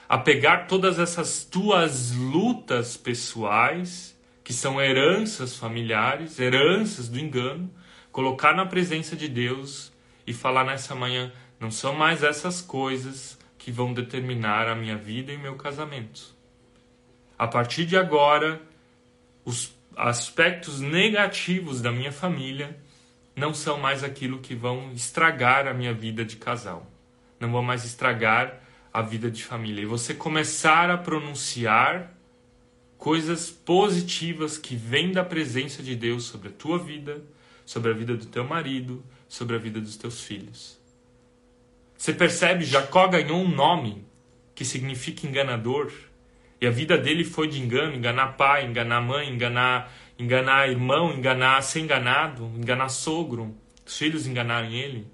A 0.10 0.18
pegar 0.18 0.68
todas 0.68 0.98
essas 0.98 1.46
tuas 1.46 2.12
lutas 2.12 2.98
pessoais, 2.98 4.20
que 4.44 4.52
são 4.52 4.82
heranças 4.82 5.56
familiares, 5.56 6.40
heranças 6.40 7.08
do 7.08 7.20
engano, 7.20 7.72
colocar 8.12 8.56
na 8.56 8.66
presença 8.66 9.16
de 9.16 9.28
Deus 9.28 9.90
e 10.32 10.34
falar 10.34 10.63
nessa 10.65 10.96
manhã: 10.96 11.32
não 11.60 11.70
são 11.70 11.94
mais 11.94 12.24
essas 12.24 12.62
coisas 12.62 13.38
que 13.58 13.72
vão 13.72 13.94
determinar 13.94 14.67
a 14.67 14.76
minha 14.76 14.98
vida 14.98 15.32
e 15.32 15.38
meu 15.38 15.56
casamento. 15.56 16.36
A 17.38 17.48
partir 17.48 17.86
de 17.86 17.96
agora, 17.96 18.62
os 19.46 19.76
aspectos 19.96 20.80
negativos 20.80 21.82
da 21.82 21.91
minha 21.91 22.12
família 22.12 22.80
não 23.36 23.54
são 23.54 23.78
mais 23.80 24.04
aquilo 24.04 24.39
que 24.39 24.56
vão 24.56 24.91
estragar 24.94 25.67
a 25.67 25.74
minha 25.74 25.94
vida 25.94 26.26
de 26.26 26.38
casal. 26.38 26.88
Não 27.39 27.52
vão 27.52 27.62
mais 27.62 27.86
estragar 27.86 28.62
a 28.94 29.02
vida 29.02 29.30
de 29.30 29.44
família. 29.44 29.82
E 29.82 29.86
você 29.86 30.13
começar 30.13 30.89
a 30.89 30.98
pronunciar 30.98 32.13
coisas 32.98 33.50
positivas 33.50 34.58
que 34.58 34.76
vêm 34.76 35.12
da 35.12 35.24
presença 35.24 35.82
de 35.82 35.96
Deus 35.96 36.26
sobre 36.26 36.50
a 36.50 36.52
tua 36.52 36.78
vida, 36.78 37.24
sobre 37.65 37.91
a 37.91 37.94
vida 37.94 38.15
do 38.15 38.26
teu 38.26 38.44
marido, 38.44 39.04
sobre 39.32 39.56
a 39.56 39.60
vida 39.60 39.80
dos 39.80 39.96
teus 39.96 40.20
filhos. 40.20 40.78
Você 41.98 42.12
percebe, 42.12 42.65
Jacó 42.65 43.08
ganhou 43.08 43.39
um 43.39 43.48
nome 43.48 44.06
que 44.54 44.65
significa 44.65 45.26
enganador. 45.26 45.89
E 46.60 46.67
a 46.67 46.70
vida 46.70 46.98
dele 46.98 47.24
foi 47.24 47.48
de 47.48 47.58
engano, 47.58 47.96
enganar 47.96 48.36
pai, 48.36 48.65
enganar 48.65 49.00
mãe, 49.00 49.30
enganar, 49.30 49.89
enganar 50.20 50.70
irmão, 50.70 51.13
enganar 51.13 51.62
ser 51.63 51.80
enganado, 51.80 52.44
enganar 52.58 52.89
sogro, 52.89 53.56
os 53.86 53.98
filhos 53.98 54.28
enganarem 54.28 54.78
ele. 54.78 55.08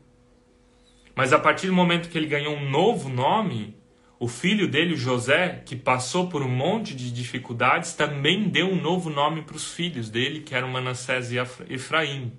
Mas 1.13 1.32
a 1.32 1.38
partir 1.38 1.67
do 1.67 1.73
momento 1.73 2.10
que 2.10 2.17
ele 2.17 2.25
ganhou 2.25 2.56
um 2.56 2.67
novo 2.67 3.10
nome, 3.10 3.77
o 4.19 4.27
filho 4.27 4.67
dele, 4.67 4.95
José, 4.95 5.62
que 5.63 5.75
passou 5.75 6.27
por 6.27 6.41
um 6.41 6.49
monte 6.49 6.95
de 6.95 7.12
dificuldades, 7.12 7.93
também 7.93 8.49
deu 8.49 8.67
um 8.67 8.82
novo 8.82 9.12
nome 9.12 9.43
para 9.43 9.56
os 9.56 9.71
filhos 9.71 10.10
dele, 10.10 10.41
que 10.41 10.56
eram 10.56 10.69
Manassés 10.69 11.32
e 11.32 11.38
Efraim. 11.69 12.34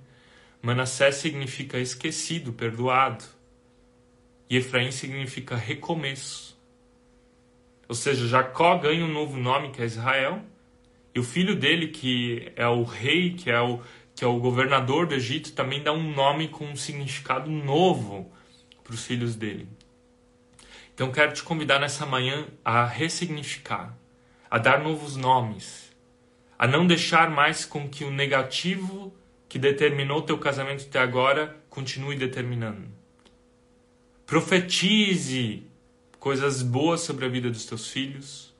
Manassés 0.60 1.16
significa 1.16 1.78
esquecido, 1.78 2.52
perdoado. 2.52 3.24
E 4.50 4.56
Efraim 4.56 4.90
significa 4.90 5.56
recomeço. 5.56 6.58
Ou 7.88 7.94
seja, 7.94 8.26
Jacó 8.26 8.76
ganha 8.78 9.04
um 9.04 9.12
novo 9.12 9.36
nome 9.36 9.70
que 9.70 9.80
é 9.80 9.84
Israel, 9.84 10.42
e 11.14 11.20
o 11.20 11.24
filho 11.24 11.56
dele, 11.56 11.88
que 11.88 12.52
é 12.54 12.66
o 12.68 12.82
rei, 12.82 13.34
que 13.34 13.50
é 13.50 13.60
o, 13.60 13.80
que 14.14 14.24
é 14.24 14.26
o 14.26 14.38
governador 14.38 15.06
do 15.06 15.14
Egito, 15.14 15.52
também 15.52 15.82
dá 15.82 15.92
um 15.92 16.12
nome 16.12 16.48
com 16.48 16.66
um 16.66 16.76
significado 16.76 17.50
novo 17.50 18.30
para 18.84 18.94
os 18.94 19.04
filhos 19.04 19.34
dele. 19.34 19.68
Então 20.94 21.10
quero 21.10 21.32
te 21.32 21.42
convidar 21.42 21.78
nessa 21.78 22.04
manhã 22.04 22.46
a 22.64 22.84
ressignificar, 22.84 23.96
a 24.50 24.58
dar 24.58 24.82
novos 24.82 25.16
nomes, 25.16 25.94
a 26.58 26.66
não 26.66 26.86
deixar 26.86 27.30
mais 27.30 27.64
com 27.64 27.88
que 27.88 28.04
o 28.04 28.10
negativo 28.10 29.14
que 29.48 29.58
determinou 29.58 30.22
teu 30.22 30.38
casamento 30.38 30.84
até 30.86 30.98
agora 30.98 31.56
continue 31.70 32.16
determinando. 32.16 32.88
Profetize 34.26 35.62
coisas 36.18 36.62
boas 36.62 37.00
sobre 37.00 37.24
a 37.24 37.28
vida 37.28 37.50
dos 37.50 37.64
teus 37.64 37.88
filhos. 37.88 38.54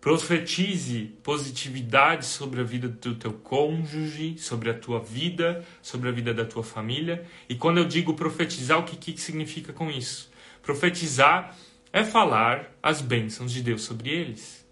Profetize 0.00 1.16
positividade 1.22 2.26
sobre 2.26 2.60
a 2.60 2.64
vida 2.64 2.88
do 2.88 3.14
teu 3.14 3.32
cônjuge, 3.32 4.36
sobre 4.38 4.70
a 4.70 4.74
tua 4.74 5.00
vida, 5.00 5.64
sobre 5.80 6.08
a 6.08 6.12
vida 6.12 6.34
da 6.34 6.44
tua 6.44 6.62
família. 6.62 7.24
E 7.48 7.54
quando 7.54 7.78
eu 7.78 7.84
digo 7.84 8.14
profetizar, 8.14 8.78
o 8.78 8.84
que, 8.84 8.96
que 8.96 9.20
significa 9.20 9.72
com 9.72 9.90
isso? 9.90 10.30
Profetizar 10.62 11.56
é 11.92 12.02
falar 12.02 12.76
as 12.82 13.00
bênçãos 13.00 13.52
de 13.52 13.62
Deus 13.62 13.82
sobre 13.82 14.10
eles. 14.10 14.65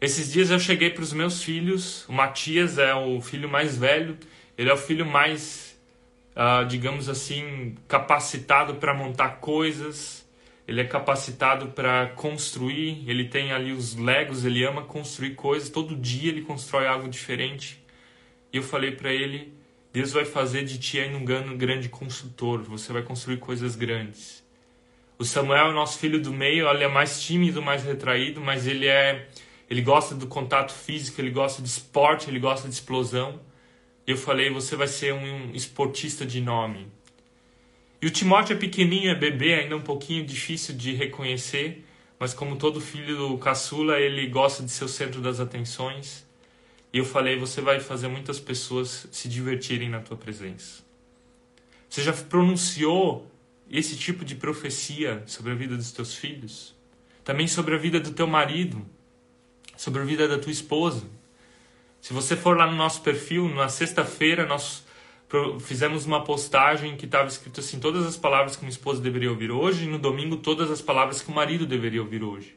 Esses 0.00 0.32
dias 0.32 0.50
eu 0.50 0.58
cheguei 0.58 0.90
para 0.90 1.02
os 1.02 1.12
meus 1.12 1.42
filhos. 1.42 2.08
O 2.08 2.12
Matias 2.12 2.78
é 2.78 2.94
o 2.94 3.20
filho 3.20 3.48
mais 3.48 3.76
velho, 3.76 4.16
ele 4.56 4.70
é 4.70 4.72
o 4.72 4.76
filho 4.76 5.04
mais 5.04 5.68
uh, 6.38 6.64
digamos 6.64 7.08
assim, 7.08 7.74
capacitado 7.88 8.76
para 8.76 8.94
montar 8.94 9.40
coisas, 9.40 10.24
ele 10.66 10.80
é 10.80 10.84
capacitado 10.84 11.68
para 11.68 12.06
construir, 12.08 13.02
ele 13.08 13.24
tem 13.24 13.52
ali 13.52 13.72
os 13.72 13.96
legos, 13.96 14.44
ele 14.44 14.64
ama 14.64 14.82
construir 14.82 15.34
coisas, 15.34 15.68
todo 15.68 15.96
dia 15.96 16.30
ele 16.30 16.42
constrói 16.42 16.86
algo 16.86 17.08
diferente. 17.08 17.82
E 18.52 18.58
eu 18.58 18.62
falei 18.62 18.92
para 18.92 19.12
ele: 19.12 19.52
Deus 19.92 20.12
vai 20.12 20.24
fazer 20.24 20.64
de 20.64 20.78
ti 20.78 21.00
aí 21.00 21.14
um 21.14 21.24
grande 21.24 21.88
consultor, 21.88 22.62
você 22.62 22.92
vai 22.92 23.02
construir 23.02 23.38
coisas 23.38 23.74
grandes. 23.74 24.46
O 25.18 25.24
Samuel 25.24 25.70
é 25.70 25.72
nosso 25.72 25.98
filho 25.98 26.20
do 26.20 26.32
meio, 26.32 26.68
ele 26.68 26.84
é 26.84 26.88
mais 26.88 27.20
tímido, 27.20 27.60
mais 27.60 27.82
retraído, 27.82 28.40
mas 28.40 28.68
ele 28.68 28.86
é 28.86 29.26
ele 29.68 29.82
gosta 29.82 30.14
do 30.14 30.26
contato 30.26 30.72
físico, 30.72 31.20
ele 31.20 31.30
gosta 31.30 31.62
de 31.62 31.68
esporte, 31.68 32.28
ele 32.28 32.38
gosta 32.38 32.68
de 32.68 32.74
explosão 32.74 33.40
eu 34.08 34.16
falei, 34.16 34.48
você 34.48 34.74
vai 34.74 34.88
ser 34.88 35.12
um 35.12 35.50
esportista 35.52 36.24
de 36.24 36.40
nome. 36.40 36.90
E 38.00 38.06
o 38.06 38.10
Timóteo 38.10 38.54
é 38.54 38.58
pequenininho, 38.58 39.10
é 39.10 39.14
bebê, 39.14 39.52
ainda 39.52 39.76
um 39.76 39.82
pouquinho 39.82 40.24
difícil 40.24 40.74
de 40.74 40.94
reconhecer, 40.94 41.84
mas 42.18 42.32
como 42.32 42.56
todo 42.56 42.80
filho 42.80 43.18
do 43.18 43.36
caçula, 43.36 44.00
ele 44.00 44.26
gosta 44.28 44.62
de 44.62 44.70
ser 44.70 44.84
o 44.84 44.88
centro 44.88 45.20
das 45.20 45.40
atenções. 45.40 46.26
E 46.90 46.96
eu 46.96 47.04
falei, 47.04 47.38
você 47.38 47.60
vai 47.60 47.80
fazer 47.80 48.08
muitas 48.08 48.40
pessoas 48.40 49.06
se 49.12 49.28
divertirem 49.28 49.90
na 49.90 50.00
tua 50.00 50.16
presença. 50.16 50.82
Você 51.86 52.02
já 52.02 52.14
pronunciou 52.14 53.30
esse 53.70 53.94
tipo 53.94 54.24
de 54.24 54.36
profecia 54.36 55.22
sobre 55.26 55.52
a 55.52 55.54
vida 55.54 55.76
dos 55.76 55.92
teus 55.92 56.14
filhos? 56.14 56.74
Também 57.22 57.46
sobre 57.46 57.74
a 57.74 57.78
vida 57.78 58.00
do 58.00 58.12
teu 58.12 58.26
marido? 58.26 58.86
Sobre 59.78 60.02
a 60.02 60.04
vida 60.04 60.26
da 60.26 60.36
tua 60.36 60.50
esposa? 60.50 61.06
Se 62.00 62.12
você 62.12 62.34
for 62.34 62.56
lá 62.56 62.66
no 62.66 62.76
nosso 62.76 63.00
perfil, 63.00 63.48
na 63.48 63.68
sexta-feira 63.68 64.44
nós 64.44 64.84
fizemos 65.60 66.04
uma 66.04 66.24
postagem 66.24 66.96
que 66.96 67.04
estava 67.04 67.28
escrito 67.28 67.60
assim: 67.60 67.78
todas 67.78 68.04
as 68.04 68.16
palavras 68.16 68.56
que 68.56 68.62
uma 68.62 68.70
esposa 68.70 69.00
deveria 69.00 69.30
ouvir 69.30 69.52
hoje, 69.52 69.84
e 69.84 69.88
no 69.88 69.96
domingo 69.96 70.36
todas 70.36 70.68
as 70.68 70.82
palavras 70.82 71.22
que 71.22 71.30
o 71.30 71.34
marido 71.34 71.64
deveria 71.64 72.02
ouvir 72.02 72.24
hoje. 72.24 72.56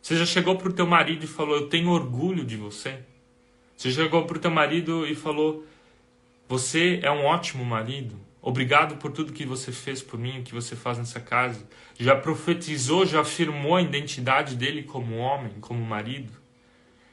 Você 0.00 0.16
já 0.16 0.24
chegou 0.24 0.54
para 0.54 0.68
o 0.68 0.72
teu 0.72 0.86
marido 0.86 1.24
e 1.24 1.26
falou: 1.26 1.56
Eu 1.56 1.66
tenho 1.66 1.90
orgulho 1.90 2.44
de 2.44 2.56
você? 2.56 3.00
Você 3.76 3.90
chegou 3.90 4.24
para 4.24 4.36
o 4.36 4.40
teu 4.40 4.52
marido 4.52 5.04
e 5.08 5.16
falou: 5.16 5.66
Você 6.48 7.00
é 7.02 7.10
um 7.10 7.24
ótimo 7.24 7.64
marido. 7.64 8.14
Obrigado 8.40 8.96
por 8.96 9.10
tudo 9.10 9.32
que 9.32 9.44
você 9.44 9.72
fez 9.72 10.00
por 10.00 10.20
mim, 10.20 10.44
que 10.44 10.54
você 10.54 10.76
faz 10.76 10.98
nessa 10.98 11.18
casa. 11.18 11.68
Já 11.98 12.14
profetizou, 12.14 13.04
já 13.04 13.22
afirmou 13.22 13.74
a 13.74 13.82
identidade 13.82 14.54
dele 14.54 14.84
como 14.84 15.16
homem, 15.16 15.54
como 15.60 15.84
marido. 15.84 16.39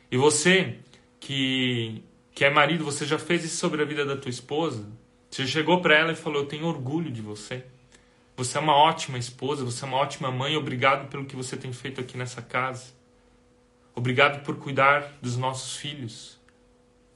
E 0.10 0.18
você 0.18 0.80
que, 1.20 2.04
que 2.34 2.46
é 2.46 2.50
marido, 2.50 2.84
você 2.84 3.06
já 3.06 3.20
fez 3.20 3.44
isso 3.44 3.58
sobre 3.58 3.82
a 3.82 3.86
vida 3.86 4.06
da 4.06 4.16
tua 4.16 4.30
esposa? 4.30 4.88
Você 5.30 5.46
chegou 5.46 5.82
para 5.82 5.96
ela 5.96 6.12
e 6.14 6.16
falou: 6.16 6.44
Eu 6.44 6.48
tenho 6.48 6.66
orgulho 6.66 7.12
de 7.12 7.22
você. 7.22 7.66
Você 8.36 8.58
é 8.58 8.62
uma 8.62 8.76
ótima 8.76 9.18
esposa, 9.18 9.66
você 9.66 9.84
é 9.84 9.88
uma 9.88 9.98
ótima 9.98 10.32
mãe. 10.32 10.56
Obrigado 10.56 11.10
pelo 11.10 11.26
que 11.26 11.36
você 11.36 11.58
tem 11.58 11.74
feito 11.74 12.00
aqui 12.00 12.18
nessa 12.18 12.42
casa. 12.42 12.94
Obrigado 13.96 14.44
por 14.44 14.58
cuidar 14.58 15.18
dos 15.22 15.36
nossos 15.36 15.76
filhos. 15.78 16.40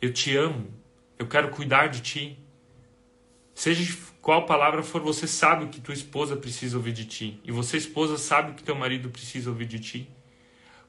Eu 0.02 0.12
te 0.12 0.36
amo. 0.36 0.74
Eu 1.20 1.28
quero 1.28 1.50
cuidar 1.50 1.88
de 1.88 2.02
ti. 2.02 2.40
Seja 3.54 3.96
qual 4.20 4.48
palavra 4.48 4.82
for, 4.82 5.02
você 5.02 5.28
sabe 5.28 5.66
o 5.66 5.70
que 5.70 5.80
tua 5.80 5.94
esposa 5.94 6.36
precisa 6.36 6.78
ouvir 6.78 6.94
de 6.94 7.06
ti. 7.06 7.40
E 7.44 7.52
você, 7.52 7.78
esposa, 7.78 8.18
sabe 8.18 8.52
o 8.52 8.56
que 8.56 8.64
teu 8.64 8.76
marido 8.76 9.10
precisa 9.10 9.52
ouvir 9.52 9.66
de 9.66 9.80
ti. 9.80 10.10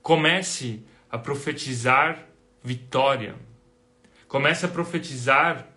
Comece 0.01 0.83
a 1.13 1.19
profetizar 1.19 2.27
vitória. 2.65 3.35
Comece 4.27 4.65
a 4.65 4.69
profetizar, 4.69 5.69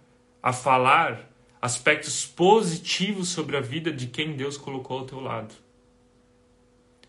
a 0.41 0.53
falar 0.53 1.29
aspectos 1.61 2.25
positivos 2.25 3.27
sobre 3.27 3.57
a 3.57 3.61
vida 3.61 3.91
de 3.91 4.07
quem 4.07 4.37
Deus 4.37 4.55
colocou 4.55 4.99
ao 4.99 5.05
teu 5.05 5.19
lado. 5.19 5.53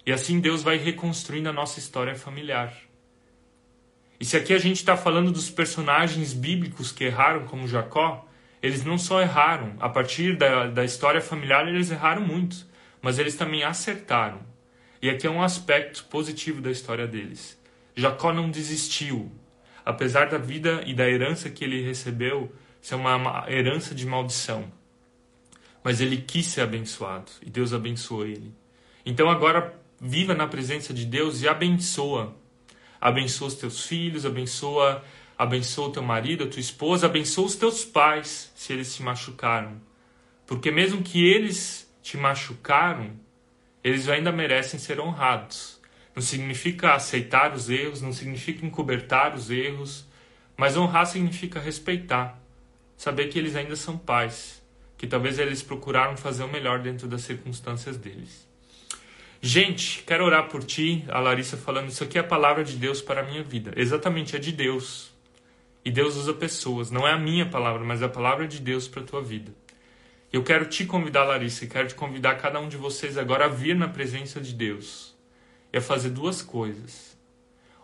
E 0.05 0.13
assim 0.13 0.41
Deus 0.41 0.63
vai 0.63 0.77
reconstruindo 0.77 1.49
a 1.49 1.53
nossa 1.53 1.79
história 1.79 2.17
familiar. 2.17 2.75
E 4.19 4.25
se 4.25 4.37
aqui 4.37 4.53
a 4.53 4.59
gente 4.59 4.79
está 4.79 4.97
falando 4.97 5.31
dos 5.31 5.49
personagens 5.49 6.33
bíblicos 6.33 6.91
que 6.91 7.05
erraram, 7.05 7.47
como 7.47 7.69
Jacó, 7.69 8.27
eles 8.61 8.85
não 8.85 8.99
só 8.99 9.21
erraram, 9.21 9.77
a 9.79 9.89
partir 9.89 10.37
da, 10.37 10.67
da 10.67 10.85
história 10.85 11.21
familiar 11.21 11.69
eles 11.69 11.93
erraram 11.93 12.23
muito, 12.23 12.67
mas 13.01 13.21
eles 13.21 13.37
também 13.37 13.63
acertaram. 13.63 14.41
E 15.01 15.09
aqui 15.09 15.27
é 15.27 15.31
um 15.31 15.43
aspecto 15.43 16.05
positivo 16.07 16.61
da 16.61 16.71
história 16.71 17.07
deles. 17.07 17.57
Jacó 17.97 18.33
não 18.33 18.51
desistiu, 18.51 19.33
apesar 19.85 20.29
da 20.29 20.37
vida 20.37 20.83
e 20.87 20.93
da 20.93 21.09
herança 21.09 21.49
que 21.49 21.65
ele 21.65 21.83
recebeu 21.83 22.53
é 22.93 22.95
uma 22.95 23.45
herança 23.49 23.95
de 23.95 24.07
maldição. 24.07 24.71
Mas 25.83 26.01
ele 26.01 26.19
quis 26.19 26.47
ser 26.47 26.61
abençoado 26.61 27.31
e 27.43 27.51
Deus 27.51 27.73
abençoou 27.73 28.27
ele. 28.27 28.55
Então 29.05 29.31
agora 29.31 29.75
viva 30.01 30.35
na 30.35 30.47
presença 30.47 30.93
de 30.93 31.05
Deus 31.05 31.43
e 31.43 31.49
abençoa. 31.49 32.37
Abençoa 33.01 33.49
os 33.49 33.55
teus 33.55 33.87
filhos, 33.87 34.27
abençoa, 34.27 35.03
abençoa 35.39 35.89
o 35.89 35.93
teu 35.93 36.03
marido, 36.03 36.45
a 36.45 36.49
tua 36.49 36.61
esposa, 36.61 37.07
abençoa 37.07 37.47
os 37.47 37.57
teus 37.57 37.85
pais 37.85 38.53
se 38.55 38.73
eles 38.73 38.89
se 38.89 39.03
machucaram. 39.03 39.81
Porque 40.47 40.71
mesmo 40.71 41.03
que 41.03 41.25
eles 41.25 41.91
te 42.03 42.17
machucaram, 42.17 43.13
eles 43.83 44.09
ainda 44.09 44.31
merecem 44.31 44.79
ser 44.79 45.01
honrados. 45.01 45.76
Não 46.17 46.23
significa 46.23 46.95
aceitar 46.95 47.53
os 47.53 47.69
erros, 47.69 48.01
não 48.01 48.11
significa 48.11 48.65
encobertar 48.65 49.35
os 49.35 49.51
erros, 49.51 50.07
mas 50.57 50.75
honrar 50.75 51.05
significa 51.05 51.61
respeitar. 51.61 52.41
Saber 52.97 53.29
que 53.29 53.39
eles 53.39 53.55
ainda 53.55 53.77
são 53.77 53.99
pais, 53.99 54.63
que 54.97 55.07
talvez 55.07 55.39
eles 55.39 55.63
procuraram 55.63 56.17
fazer 56.17 56.43
o 56.43 56.49
melhor 56.49 56.79
dentro 56.79 57.07
das 57.07 57.21
circunstâncias 57.21 57.99
deles. 57.99 58.49
Gente, 59.43 60.03
quero 60.05 60.25
orar 60.25 60.49
por 60.49 60.65
ti, 60.65 61.05
a 61.09 61.21
Larissa 61.21 61.59
falando, 61.59 61.91
isso 61.91 62.03
aqui 62.03 62.17
é 62.17 62.23
a 62.23 62.25
palavra 62.25 62.65
de 62.65 62.77
Deus 62.79 63.03
para 63.03 63.21
a 63.21 63.25
minha 63.25 63.43
vida. 63.43 63.75
Exatamente, 63.77 64.35
é 64.35 64.39
de 64.39 64.53
Deus. 64.53 65.13
E 65.85 65.91
Deus 65.91 66.17
usa 66.17 66.33
pessoas, 66.33 66.91
não 66.91 67.07
é 67.07 67.13
a 67.13 67.19
minha 67.19 67.45
palavra, 67.45 67.85
mas 67.85 68.01
é 68.01 68.07
a 68.07 68.09
palavra 68.09 68.49
de 68.49 68.59
Deus 68.59 68.89
para 68.89 69.03
a 69.03 69.07
tua 69.07 69.23
vida. 69.23 69.53
Eu 70.33 70.43
quero 70.43 70.65
te 70.65 70.87
convidar, 70.87 71.25
Larissa, 71.25 71.67
e 71.67 71.69
quero 71.69 71.89
te 71.89 71.95
convidar 71.95 72.37
cada 72.37 72.59
um 72.59 72.71
de 72.71 72.79
vocês 72.79 73.19
agora 73.19 73.45
a 73.45 73.49
vir 73.49 73.77
na 73.77 73.87
presença 73.87 74.41
de 74.41 74.55
Deus 74.55 75.15
a 75.79 75.83
fazer 75.83 76.11
duas 76.11 76.43
coisas. 76.43 77.17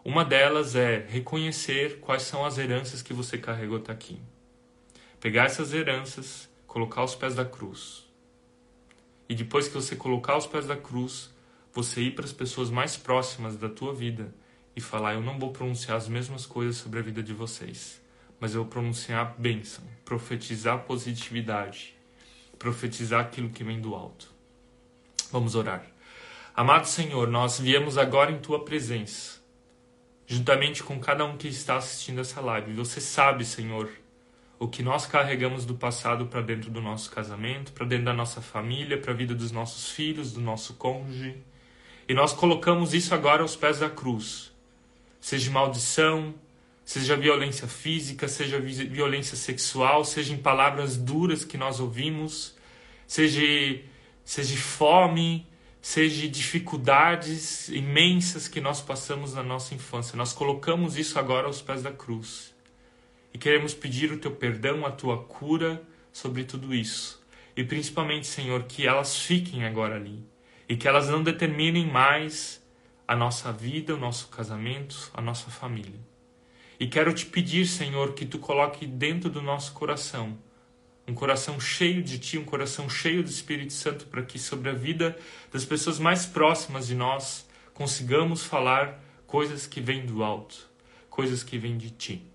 Uma 0.04 0.24
delas 0.24 0.74
é 0.74 1.06
reconhecer 1.08 2.00
quais 2.00 2.22
são 2.22 2.44
as 2.44 2.58
heranças 2.58 3.02
que 3.02 3.12
você 3.12 3.38
carregou 3.38 3.76
até 3.76 3.92
aqui. 3.92 4.20
Pegar 5.20 5.44
essas 5.44 5.72
heranças, 5.72 6.48
colocar 6.66 7.02
aos 7.02 7.14
pés 7.14 7.34
da 7.34 7.44
cruz. 7.44 8.04
E 9.28 9.34
depois 9.34 9.68
que 9.68 9.74
você 9.74 9.94
colocar 9.94 10.32
aos 10.32 10.46
pés 10.46 10.66
da 10.66 10.76
cruz, 10.76 11.30
você 11.72 12.02
ir 12.02 12.14
para 12.14 12.24
as 12.24 12.32
pessoas 12.32 12.70
mais 12.70 12.96
próximas 12.96 13.56
da 13.56 13.68
tua 13.68 13.94
vida 13.94 14.34
e 14.74 14.80
falar: 14.80 15.14
Eu 15.14 15.22
não 15.22 15.38
vou 15.38 15.52
pronunciar 15.52 15.96
as 15.96 16.08
mesmas 16.08 16.46
coisas 16.46 16.76
sobre 16.76 16.98
a 16.98 17.02
vida 17.02 17.22
de 17.22 17.32
vocês, 17.32 18.00
mas 18.40 18.54
eu 18.54 18.62
vou 18.62 18.70
pronunciar 18.70 19.34
bênção, 19.38 19.84
profetizar 20.04 20.84
positividade, 20.84 21.94
profetizar 22.58 23.20
aquilo 23.20 23.50
que 23.50 23.62
vem 23.62 23.80
do 23.80 23.94
alto. 23.94 24.30
Vamos 25.30 25.54
orar. 25.54 25.91
Amado 26.54 26.86
Senhor, 26.86 27.28
nós 27.28 27.58
viemos 27.58 27.96
agora 27.96 28.30
em 28.30 28.38
tua 28.38 28.62
presença, 28.62 29.40
juntamente 30.26 30.82
com 30.82 31.00
cada 31.00 31.24
um 31.24 31.38
que 31.38 31.48
está 31.48 31.76
assistindo 31.76 32.20
essa 32.20 32.42
live. 32.42 32.74
Você 32.74 33.00
sabe, 33.00 33.42
Senhor, 33.42 33.88
o 34.58 34.68
que 34.68 34.82
nós 34.82 35.06
carregamos 35.06 35.64
do 35.64 35.74
passado 35.74 36.26
para 36.26 36.42
dentro 36.42 36.70
do 36.70 36.82
nosso 36.82 37.10
casamento, 37.10 37.72
para 37.72 37.86
dentro 37.86 38.04
da 38.04 38.12
nossa 38.12 38.42
família, 38.42 38.98
para 38.98 39.12
a 39.12 39.16
vida 39.16 39.34
dos 39.34 39.50
nossos 39.50 39.92
filhos, 39.92 40.30
do 40.30 40.42
nosso 40.42 40.74
cônjuge. 40.74 41.38
E 42.06 42.12
nós 42.12 42.34
colocamos 42.34 42.92
isso 42.92 43.14
agora 43.14 43.40
aos 43.40 43.56
pés 43.56 43.78
da 43.78 43.88
cruz. 43.88 44.52
Seja 45.22 45.50
maldição, 45.50 46.34
seja 46.84 47.16
violência 47.16 47.66
física, 47.66 48.28
seja 48.28 48.60
violência 48.60 49.38
sexual, 49.38 50.04
seja 50.04 50.34
em 50.34 50.38
palavras 50.38 50.98
duras 50.98 51.46
que 51.46 51.56
nós 51.56 51.80
ouvimos, 51.80 52.54
seja, 53.06 53.40
seja 54.22 54.56
fome, 54.58 55.46
seja 55.82 56.28
dificuldades 56.28 57.68
imensas 57.68 58.46
que 58.46 58.60
nós 58.60 58.80
passamos 58.80 59.34
na 59.34 59.42
nossa 59.42 59.74
infância. 59.74 60.16
Nós 60.16 60.32
colocamos 60.32 60.96
isso 60.96 61.18
agora 61.18 61.48
aos 61.48 61.60
pés 61.60 61.82
da 61.82 61.90
cruz. 61.90 62.54
E 63.34 63.38
queremos 63.38 63.74
pedir 63.74 64.12
o 64.12 64.18
teu 64.18 64.30
perdão, 64.30 64.86
a 64.86 64.92
tua 64.92 65.24
cura 65.24 65.82
sobre 66.12 66.44
tudo 66.44 66.72
isso. 66.72 67.20
E 67.56 67.64
principalmente, 67.64 68.28
Senhor, 68.28 68.62
que 68.62 68.86
elas 68.86 69.18
fiquem 69.18 69.64
agora 69.64 69.96
ali 69.96 70.24
e 70.68 70.76
que 70.76 70.86
elas 70.86 71.08
não 71.08 71.22
determinem 71.22 71.84
mais 71.84 72.62
a 73.06 73.16
nossa 73.16 73.52
vida, 73.52 73.94
o 73.94 73.98
nosso 73.98 74.28
casamento, 74.28 75.10
a 75.12 75.20
nossa 75.20 75.50
família. 75.50 76.00
E 76.78 76.86
quero 76.86 77.12
te 77.12 77.26
pedir, 77.26 77.66
Senhor, 77.66 78.14
que 78.14 78.24
tu 78.24 78.38
coloque 78.38 78.86
dentro 78.86 79.28
do 79.28 79.42
nosso 79.42 79.72
coração 79.72 80.38
um 81.06 81.14
coração 81.14 81.58
cheio 81.58 82.02
de 82.02 82.18
ti, 82.18 82.38
um 82.38 82.44
coração 82.44 82.88
cheio 82.88 83.22
do 83.22 83.28
Espírito 83.28 83.72
Santo, 83.72 84.06
para 84.06 84.22
que 84.22 84.38
sobre 84.38 84.70
a 84.70 84.72
vida 84.72 85.16
das 85.52 85.64
pessoas 85.64 85.98
mais 85.98 86.26
próximas 86.26 86.86
de 86.86 86.94
nós 86.94 87.46
consigamos 87.74 88.44
falar 88.44 89.02
coisas 89.26 89.66
que 89.66 89.80
vêm 89.80 90.06
do 90.06 90.22
alto, 90.22 90.68
coisas 91.10 91.42
que 91.42 91.58
vêm 91.58 91.76
de 91.76 91.90
ti. 91.90 92.26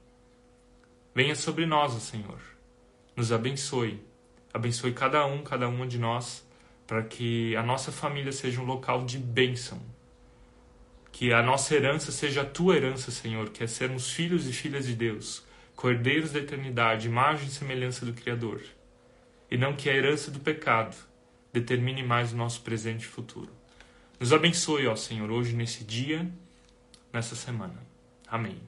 Venha 1.16 1.36
sobre 1.36 1.66
nós, 1.66 1.94
Senhor. 1.94 2.40
Nos 3.16 3.32
abençoe. 3.32 4.04
Abençoe 4.54 4.94
cada 4.94 5.26
um, 5.26 5.44
cada 5.44 5.68
uma 5.68 5.88
de 5.88 5.98
nós 5.98 6.46
para 6.88 7.04
que 7.04 7.54
a 7.56 7.62
nossa 7.62 7.92
família 7.92 8.32
seja 8.32 8.62
um 8.62 8.66
local 8.66 9.06
de 9.06 9.18
bênção. 9.18 9.80
Que 11.12 11.34
a 11.34 11.44
nossa 11.44 11.76
herança 11.76 12.12
seja 12.12 12.42
a 12.42 12.46
tua 12.46 12.78
herança, 12.78 13.12
Senhor, 13.12 13.50
que 13.50 13.64
é 13.64 13.68
sermos 13.68 14.10
filhos 14.10 14.48
e 14.48 14.54
filhas 14.54 14.88
de 14.88 14.96
Deus, 14.96 15.44
cordeiros 15.78 16.34
da 16.34 16.40
eternidade, 16.40 17.08
imagem 17.08 17.48
e 17.48 17.52
semelhança 17.52 18.06
do 18.06 18.12
Criador. 18.12 18.62
E 19.50 19.58
não 19.58 19.74
que 19.74 19.90
a 19.90 19.94
herança 19.94 20.30
do 20.30 20.42
pecado 20.42 20.98
determine 21.54 22.04
mais 22.04 22.34
o 22.34 22.36
nosso 22.36 22.60
presente 22.60 23.04
e 23.04 23.08
futuro. 23.08 23.50
Nos 24.20 24.34
abençoe, 24.34 24.88
ó 24.88 24.96
Senhor, 24.98 25.32
hoje, 25.32 25.56
nesse 25.56 25.86
dia, 25.86 26.30
nessa 27.14 27.38
semana. 27.38 27.82
Amém. 28.28 28.60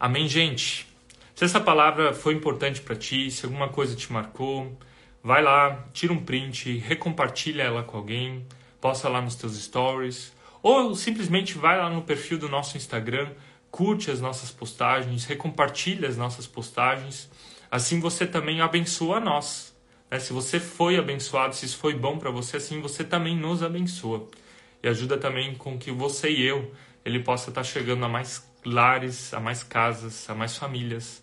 Amém, 0.00 0.26
gente. 0.26 0.88
Se 1.36 1.44
essa 1.44 1.60
palavra 1.60 2.12
foi 2.12 2.34
importante 2.34 2.80
para 2.80 2.96
ti, 2.96 3.30
se 3.30 3.44
alguma 3.44 3.68
coisa 3.68 3.94
te 3.94 4.12
marcou, 4.12 4.76
Vai 5.26 5.42
lá, 5.42 5.86
tira 5.94 6.12
um 6.12 6.22
print, 6.22 6.76
recompartilha 6.80 7.62
ela 7.62 7.82
com 7.82 7.96
alguém, 7.96 8.46
posta 8.78 9.08
lá 9.08 9.22
nos 9.22 9.34
teus 9.34 9.56
stories, 9.56 10.34
ou 10.62 10.94
simplesmente 10.94 11.56
vai 11.56 11.78
lá 11.78 11.88
no 11.88 12.02
perfil 12.02 12.36
do 12.36 12.46
nosso 12.46 12.76
Instagram, 12.76 13.30
curte 13.74 14.08
as 14.08 14.20
nossas 14.20 14.52
postagens, 14.52 15.24
recompartilha 15.24 16.08
as 16.08 16.16
nossas 16.16 16.46
postagens. 16.46 17.28
Assim 17.68 17.98
você 17.98 18.24
também 18.24 18.60
abençoa 18.60 19.18
nós. 19.18 19.76
Né? 20.08 20.20
Se 20.20 20.32
você 20.32 20.60
foi 20.60 20.96
abençoado, 20.96 21.56
se 21.56 21.66
isso 21.66 21.78
foi 21.78 21.92
bom 21.92 22.16
para 22.16 22.30
você, 22.30 22.58
assim 22.58 22.80
você 22.80 23.02
também 23.02 23.36
nos 23.36 23.64
abençoa. 23.64 24.28
E 24.80 24.86
ajuda 24.86 25.18
também 25.18 25.56
com 25.56 25.76
que 25.76 25.90
você 25.90 26.30
e 26.30 26.46
eu, 26.46 26.72
ele 27.04 27.18
possa 27.18 27.50
estar 27.50 27.62
tá 27.62 27.64
chegando 27.66 28.04
a 28.04 28.08
mais 28.08 28.48
lares, 28.64 29.34
a 29.34 29.40
mais 29.40 29.64
casas, 29.64 30.30
a 30.30 30.36
mais 30.36 30.56
famílias, 30.56 31.20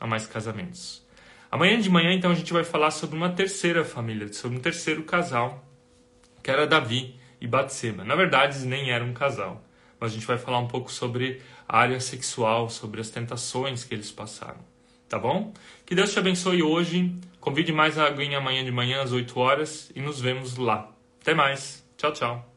a 0.00 0.06
mais 0.06 0.26
casamentos. 0.26 1.06
Amanhã 1.50 1.78
de 1.78 1.90
manhã, 1.90 2.14
então, 2.14 2.30
a 2.30 2.34
gente 2.34 2.50
vai 2.50 2.64
falar 2.64 2.92
sobre 2.92 3.14
uma 3.14 3.28
terceira 3.28 3.84
família, 3.84 4.32
sobre 4.32 4.56
um 4.56 4.60
terceiro 4.62 5.02
casal, 5.02 5.62
que 6.42 6.50
era 6.50 6.66
Davi 6.66 7.20
e 7.38 7.46
Batseba. 7.46 8.04
Na 8.04 8.14
verdade, 8.14 8.54
eles 8.54 8.64
nem 8.64 8.90
eram 8.90 9.08
um 9.08 9.12
casal, 9.12 9.62
mas 10.00 10.12
a 10.12 10.14
gente 10.14 10.26
vai 10.26 10.38
falar 10.38 10.60
um 10.60 10.66
pouco 10.66 10.90
sobre 10.90 11.42
área 11.78 12.00
sexual, 12.00 12.68
sobre 12.68 13.00
as 13.00 13.10
tentações 13.10 13.84
que 13.84 13.94
eles 13.94 14.10
passaram. 14.10 14.60
Tá 15.08 15.18
bom? 15.18 15.52
Que 15.84 15.94
Deus 15.94 16.12
te 16.12 16.18
abençoe 16.18 16.62
hoje. 16.62 17.14
Convide 17.40 17.72
mais 17.72 17.98
a 17.98 18.06
aguinha 18.06 18.38
amanhã 18.38 18.64
de 18.64 18.70
manhã 18.70 19.02
às 19.02 19.12
8 19.12 19.38
horas 19.38 19.90
e 19.94 20.00
nos 20.00 20.20
vemos 20.20 20.56
lá. 20.56 20.92
Até 21.20 21.34
mais. 21.34 21.84
Tchau, 21.96 22.12
tchau. 22.12 22.49